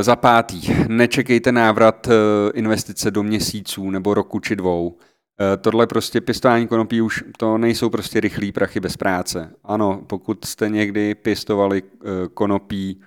Za 0.00 0.16
pátý, 0.16 0.60
nečekejte 0.88 1.52
návrat 1.52 2.08
investice 2.54 3.10
do 3.10 3.22
měsíců 3.22 3.90
nebo 3.90 4.14
roku 4.14 4.40
či 4.40 4.56
dvou. 4.56 4.98
Eh, 5.40 5.56
tohle 5.56 5.86
prostě 5.86 6.20
pěstování 6.20 6.66
konopí 6.66 7.00
už 7.00 7.24
to 7.38 7.58
nejsou 7.58 7.90
prostě 7.90 8.20
rychlí 8.20 8.52
prachy 8.52 8.80
bez 8.80 8.96
práce. 8.96 9.54
Ano, 9.64 10.04
pokud 10.06 10.44
jste 10.44 10.68
někdy 10.68 11.14
pěstovali 11.14 11.82
eh, 11.82 12.28
konopí 12.34 13.00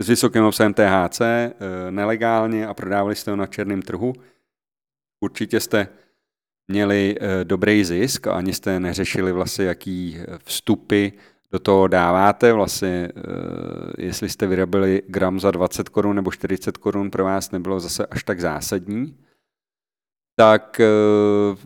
s 0.00 0.08
vysokým 0.08 0.44
obsahem 0.44 0.74
THC 0.74 1.20
eh, 1.20 1.54
nelegálně 1.90 2.66
a 2.66 2.74
prodávali 2.74 3.16
jste 3.16 3.30
ho 3.30 3.36
na 3.36 3.46
černém 3.46 3.82
trhu, 3.82 4.12
určitě 5.20 5.60
jste 5.60 5.88
měli 6.70 7.16
dobrý 7.44 7.84
zisk 7.84 8.26
a 8.26 8.32
ani 8.32 8.54
jste 8.54 8.80
neřešili 8.80 9.32
vlastně, 9.32 9.64
jaký 9.64 10.18
vstupy 10.44 11.08
do 11.50 11.58
toho 11.58 11.88
dáváte. 11.88 12.52
Vlastně, 12.52 13.08
jestli 13.98 14.28
jste 14.28 14.46
vyrobili 14.46 15.02
gram 15.06 15.40
za 15.40 15.50
20 15.50 15.88
korun 15.88 16.16
nebo 16.16 16.32
40 16.32 16.76
korun, 16.76 17.10
pro 17.10 17.24
vás 17.24 17.50
nebylo 17.50 17.80
zase 17.80 18.06
až 18.06 18.22
tak 18.22 18.40
zásadní 18.40 19.16
tak 20.38 20.80
eh, 20.80 20.86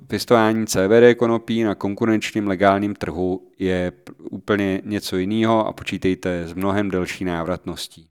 pěstování 0.07 0.67
CBD 0.67 1.17
konopí 1.17 1.63
na 1.63 1.75
konkurenčním 1.75 2.47
legálním 2.47 2.95
trhu 2.95 3.49
je 3.59 3.93
úplně 4.31 4.83
něco 4.85 5.17
jiného 5.17 5.67
a 5.67 5.73
počítejte 5.73 6.49
s 6.49 6.53
mnohem 6.55 6.91
delší 6.91 7.25
návratností. 7.25 8.09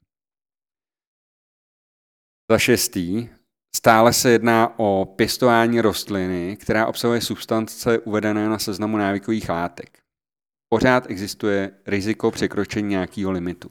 Za 2.52 2.58
šestý, 2.58 3.28
stále 3.76 4.12
se 4.12 4.30
jedná 4.30 4.78
o 4.78 5.04
pěstování 5.16 5.80
rostliny, 5.80 6.56
která 6.60 6.86
obsahuje 6.86 7.20
substance 7.20 7.98
uvedené 7.98 8.48
na 8.48 8.58
seznamu 8.58 8.96
návykových 8.96 9.48
látek. 9.48 9.98
Pořád 10.68 11.10
existuje 11.10 11.70
riziko 11.86 12.30
překročení 12.30 12.88
nějakého 12.88 13.32
limitu. 13.32 13.70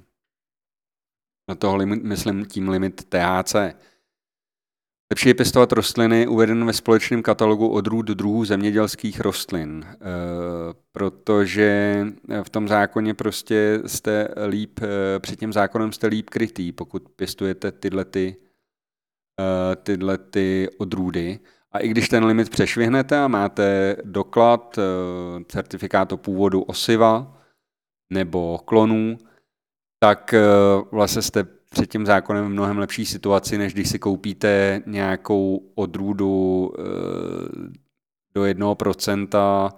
Na 1.49 1.55
toho 1.55 1.75
limit, 1.75 2.03
myslím 2.03 2.45
tím 2.45 2.69
limit 2.69 3.03
THC. 3.09 3.55
Lepší 5.11 5.29
je 5.29 5.33
pěstovat 5.33 5.71
rostliny 5.71 6.27
uvedené 6.27 6.65
ve 6.65 6.73
společném 6.73 7.23
katalogu 7.23 7.67
odrůd 7.67 8.05
druhů 8.05 8.45
zemědělských 8.45 9.19
rostlin, 9.19 9.85
eh, 9.85 9.97
protože 10.91 12.05
v 12.43 12.49
tom 12.49 12.67
zákoně 12.67 13.13
prostě 13.13 13.81
jste 13.85 14.27
líp, 14.47 14.79
eh, 14.83 15.19
před 15.19 15.39
tím 15.39 15.53
zákonem 15.53 15.91
jste 15.91 16.07
líp 16.07 16.29
krytý, 16.29 16.71
pokud 16.71 17.09
pěstujete 17.09 17.71
tyhle, 17.71 18.05
ty, 18.05 18.35
tyhle 19.83 20.17
ty 20.17 20.69
odrůdy. 20.77 21.39
A 21.71 21.79
i 21.79 21.87
když 21.87 22.09
ten 22.09 22.25
limit 22.25 22.49
přešvihnete 22.49 23.19
a 23.19 23.27
máte 23.27 23.95
doklad, 24.03 24.79
certifikát 25.47 26.11
o 26.11 26.17
původu 26.17 26.61
osiva 26.61 27.37
nebo 28.09 28.59
klonů, 28.65 29.17
tak 29.99 30.35
vlastně 30.91 31.21
jste 31.21 31.45
před 31.73 31.91
tím 31.91 32.05
zákonem 32.05 32.45
v 32.45 32.49
mnohem 32.49 32.77
lepší 32.77 33.05
situaci, 33.05 33.57
než 33.57 33.73
když 33.73 33.89
si 33.89 33.99
koupíte 33.99 34.81
nějakou 34.85 35.71
odrůdu 35.75 36.71
eh, 36.79 36.83
do 38.35 38.45
jednoho 38.45 38.75
procenta 38.75 39.73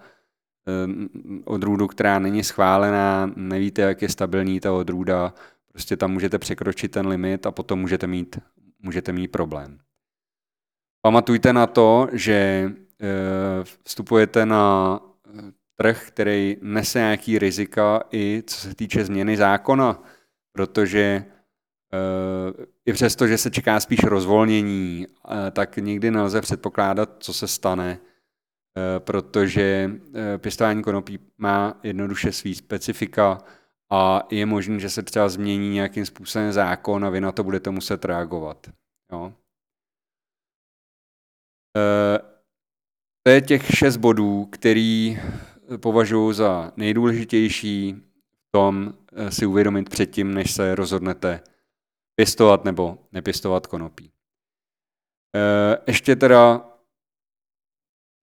eh, 0.67 1.07
odrůdu, 1.45 1.87
která 1.87 2.19
není 2.19 2.43
schválená, 2.43 3.31
nevíte, 3.35 3.81
jak 3.81 4.01
je 4.01 4.09
stabilní 4.09 4.59
ta 4.59 4.73
odrůda, 4.73 5.33
prostě 5.71 5.97
tam 5.97 6.11
můžete 6.11 6.39
překročit 6.39 6.91
ten 6.91 7.07
limit 7.07 7.45
a 7.45 7.51
potom 7.51 7.79
můžete 7.79 8.07
mít, 8.07 8.39
můžete 8.83 9.11
mít 9.11 9.27
problém. 9.27 9.79
Pamatujte 11.05 11.53
na 11.53 11.67
to, 11.67 12.07
že 12.11 12.71
eh, 13.01 13.07
vstupujete 13.83 14.45
na 14.45 14.99
trh, 15.75 16.07
který 16.07 16.57
nese 16.61 16.99
nějaký 16.99 17.39
rizika 17.39 18.03
i 18.11 18.43
co 18.47 18.57
se 18.57 18.75
týče 18.75 19.05
změny 19.05 19.37
zákona, 19.37 20.03
protože 20.51 21.25
i 22.85 22.93
přesto, 22.93 23.27
že 23.27 23.37
se 23.37 23.51
čeká 23.51 23.79
spíš 23.79 24.03
rozvolnění, 24.03 25.07
eh, 25.07 25.51
tak 25.51 25.77
nikdy 25.77 26.11
nelze 26.11 26.41
předpokládat, 26.41 27.09
co 27.19 27.33
se 27.33 27.47
stane, 27.47 27.97
eh, 27.97 28.99
protože 28.99 29.91
eh, 30.15 30.37
pěstování 30.37 30.83
konopí 30.83 31.19
má 31.37 31.79
jednoduše 31.83 32.31
svý 32.31 32.55
specifika 32.55 33.37
a 33.93 34.27
je 34.31 34.45
možné, 34.45 34.79
že 34.79 34.89
se 34.89 35.03
třeba 35.03 35.29
změní 35.29 35.69
nějakým 35.69 36.05
způsobem 36.05 36.51
zákon 36.51 37.05
a 37.05 37.09
vy 37.09 37.21
na 37.21 37.31
to 37.31 37.43
budete 37.43 37.69
muset 37.69 38.05
reagovat. 38.05 38.69
Jo? 39.11 39.33
To 43.23 43.31
je 43.31 43.41
těch 43.41 43.75
šest 43.75 43.97
bodů, 43.97 44.45
který 44.45 45.19
považuji 45.77 46.33
za 46.33 46.71
nejdůležitější 46.77 47.93
v 47.93 48.51
tom 48.51 48.93
si 49.29 49.45
uvědomit 49.45 49.89
předtím, 49.89 50.33
než 50.33 50.51
se 50.51 50.75
rozhodnete 50.75 51.41
pěstovat 52.15 52.65
nebo 52.65 52.97
nepěstovat 53.11 53.67
konopí. 53.67 54.11
Eh, 55.35 55.77
ještě 55.87 56.15
teda 56.15 56.72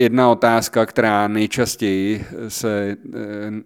jedna 0.00 0.30
otázka, 0.30 0.86
která 0.86 1.28
nejčastěji 1.28 2.24
se, 2.48 2.96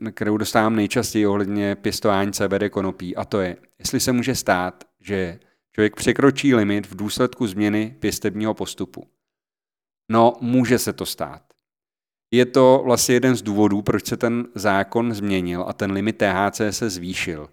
eh, 0.07 0.13
kterou 0.13 0.37
dostávám 0.37 0.77
nejčastěji 0.77 1.27
ohledně 1.27 1.77
pěstování 1.77 2.33
CBD 2.33 2.71
konopí, 2.71 3.17
a 3.17 3.25
to 3.25 3.41
je, 3.41 3.57
jestli 3.79 4.01
se 4.01 4.13
může 4.13 4.35
stát, 4.35 4.85
že 5.01 5.39
člověk 5.73 5.97
překročí 5.97 6.55
limit 6.55 6.87
v 6.87 6.97
důsledku 6.97 7.47
změny 7.47 7.97
pěstebního 8.01 8.55
postupu. 8.55 9.07
No, 10.11 10.33
může 10.41 10.79
se 10.79 10.93
to 10.93 11.07
stát. 11.07 11.43
Je 12.31 12.47
to 12.47 12.83
vlastně 12.85 13.15
jeden 13.15 13.37
z 13.37 13.43
důvodů, 13.43 13.83
proč 13.83 14.07
se 14.07 14.17
ten 14.17 14.47
zákon 14.55 15.15
změnil 15.15 15.65
a 15.69 15.73
ten 15.73 15.93
limit 15.93 16.17
THC 16.17 16.61
se 16.71 16.91
zvýšil. 16.91 17.49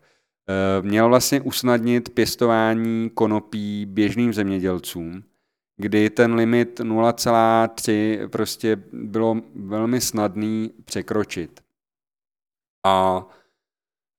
Eh, 0.50 0.82
měl 0.82 1.10
vlastně 1.10 1.42
usnadnit 1.42 2.10
pěstování 2.10 3.10
konopí 3.10 3.86
běžným 3.86 4.34
zemědělcům, 4.34 5.24
kdy 5.82 6.10
ten 6.10 6.34
limit 6.34 6.80
0,3 6.80 8.28
prostě 8.28 8.84
bylo 8.94 9.42
velmi 9.56 10.02
snadný 10.02 10.72
překročit. 10.86 11.62
A 12.86 13.26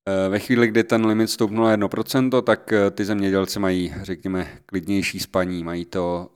eh, 0.09 0.29
ve 0.29 0.39
chvíli, 0.39 0.69
kdy 0.69 0.85
ten 0.85 1.07
limit 1.07 1.31
stoupnul 1.31 1.67
1%, 1.67 2.43
tak 2.43 2.73
eh, 2.73 2.91
ty 2.91 3.05
zemědělci 3.05 3.59
mají, 3.59 3.95
řekněme, 4.03 4.59
klidnější 4.67 5.21
spaní, 5.21 5.65
mají 5.65 5.85
to 5.85 6.31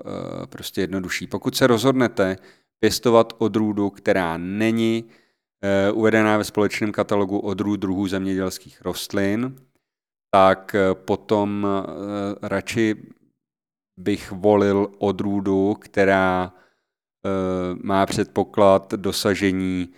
prostě 0.48 0.80
jednodušší. 0.80 1.26
Pokud 1.26 1.56
se 1.56 1.66
rozhodnete 1.66 2.36
pěstovat 2.80 3.32
odrůdu, 3.38 3.90
která 3.90 4.36
není 4.36 5.04
uvedená 5.92 6.38
ve 6.38 6.44
společném 6.44 6.92
katalogu 6.92 7.38
odrůd 7.38 7.80
druhů 7.80 8.06
zemědělských 8.06 8.82
rostlin, 8.82 9.56
tak 10.30 10.76
potom 10.94 11.66
radši 12.42 12.96
bych 13.96 14.32
volil 14.32 14.88
odrůdu, 14.98 15.76
která 15.80 16.52
eh, 16.52 17.28
má 17.82 18.06
předpoklad 18.06 18.94
dosažení 18.94 19.88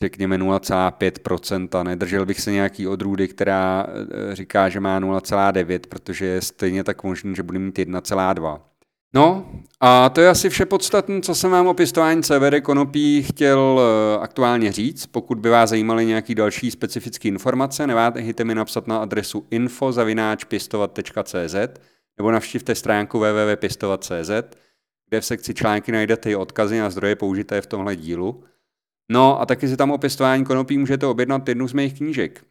řekněme 0.00 0.38
0,5%. 0.38 1.84
Nedržel 1.84 2.26
bych 2.26 2.40
se 2.40 2.52
nějaký 2.52 2.88
odrůdy, 2.88 3.28
která 3.28 3.86
říká, 4.32 4.68
že 4.68 4.80
má 4.80 5.00
0,9, 5.00 5.80
protože 5.88 6.26
je 6.26 6.40
stejně 6.40 6.84
tak 6.84 7.04
možný, 7.04 7.34
že 7.34 7.42
bude 7.42 7.58
mít 7.58 7.78
1,2. 7.78 8.60
No 9.14 9.52
a 9.80 10.08
to 10.08 10.20
je 10.20 10.28
asi 10.28 10.50
vše 10.50 10.66
podstatné, 10.66 11.20
co 11.20 11.34
jsem 11.34 11.50
vám 11.50 11.66
o 11.66 11.74
pěstování 11.74 12.22
CBD 12.22 12.60
konopí 12.62 13.22
chtěl 13.22 13.80
eh, 13.80 14.18
aktuálně 14.20 14.72
říct. 14.72 15.06
Pokud 15.06 15.38
by 15.38 15.50
vás 15.50 15.70
zajímaly 15.70 16.06
nějaké 16.06 16.34
další 16.34 16.70
specifické 16.70 17.28
informace, 17.28 17.86
neváhejte 17.86 18.44
mi 18.44 18.54
napsat 18.54 18.86
na 18.86 18.98
adresu 18.98 19.46
info.pěstovat.cz 19.50 21.54
nebo 22.18 22.30
navštivte 22.30 22.74
stránku 22.74 23.18
www.pěstovat.cz, 23.18 24.30
kde 25.08 25.20
v 25.20 25.26
sekci 25.26 25.54
články 25.54 25.92
najdete 25.92 26.30
i 26.30 26.36
odkazy 26.36 26.78
na 26.78 26.90
zdroje 26.90 27.16
použité 27.16 27.60
v 27.60 27.66
tomhle 27.66 27.96
dílu. 27.96 28.44
No 29.10 29.40
a 29.40 29.46
taky 29.46 29.68
si 29.68 29.76
tam 29.76 29.90
o 29.90 29.98
pěstování 29.98 30.44
konopí 30.44 30.78
můžete 30.78 31.06
objednat 31.06 31.48
jednu 31.48 31.68
z 31.68 31.72
mých 31.72 31.96
knížek. 31.96 32.44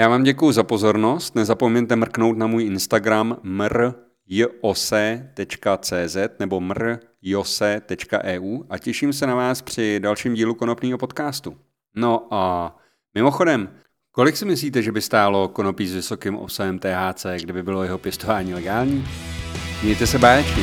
Já 0.00 0.08
vám 0.08 0.22
děkuji 0.22 0.52
za 0.52 0.62
pozornost, 0.62 1.34
nezapomeňte 1.34 1.96
mrknout 1.96 2.38
na 2.38 2.46
můj 2.46 2.64
Instagram 2.64 3.36
mr 3.42 3.92
jose.cz 4.26 6.16
nebo 6.38 6.60
mrjose.eu 6.60 8.62
a 8.68 8.78
těším 8.78 9.12
se 9.12 9.26
na 9.26 9.34
vás 9.34 9.62
při 9.62 10.00
dalším 10.00 10.34
dílu 10.34 10.54
konopního 10.54 10.98
podcastu. 10.98 11.56
No 11.96 12.28
a 12.30 12.76
mimochodem, 13.14 13.68
Kolik 14.20 14.36
si 14.36 14.44
myslíte, 14.44 14.82
že 14.82 14.92
by 14.92 15.00
stálo 15.00 15.48
konopí 15.48 15.86
s 15.88 15.94
vysokým 15.94 16.36
obsahem 16.36 16.78
THC, 16.78 17.26
kdyby 17.42 17.62
bylo 17.62 17.84
jeho 17.84 17.98
pěstování 17.98 18.54
legální? 18.54 19.08
Mějte 19.82 20.06
se 20.06 20.18
báječně. 20.18 20.62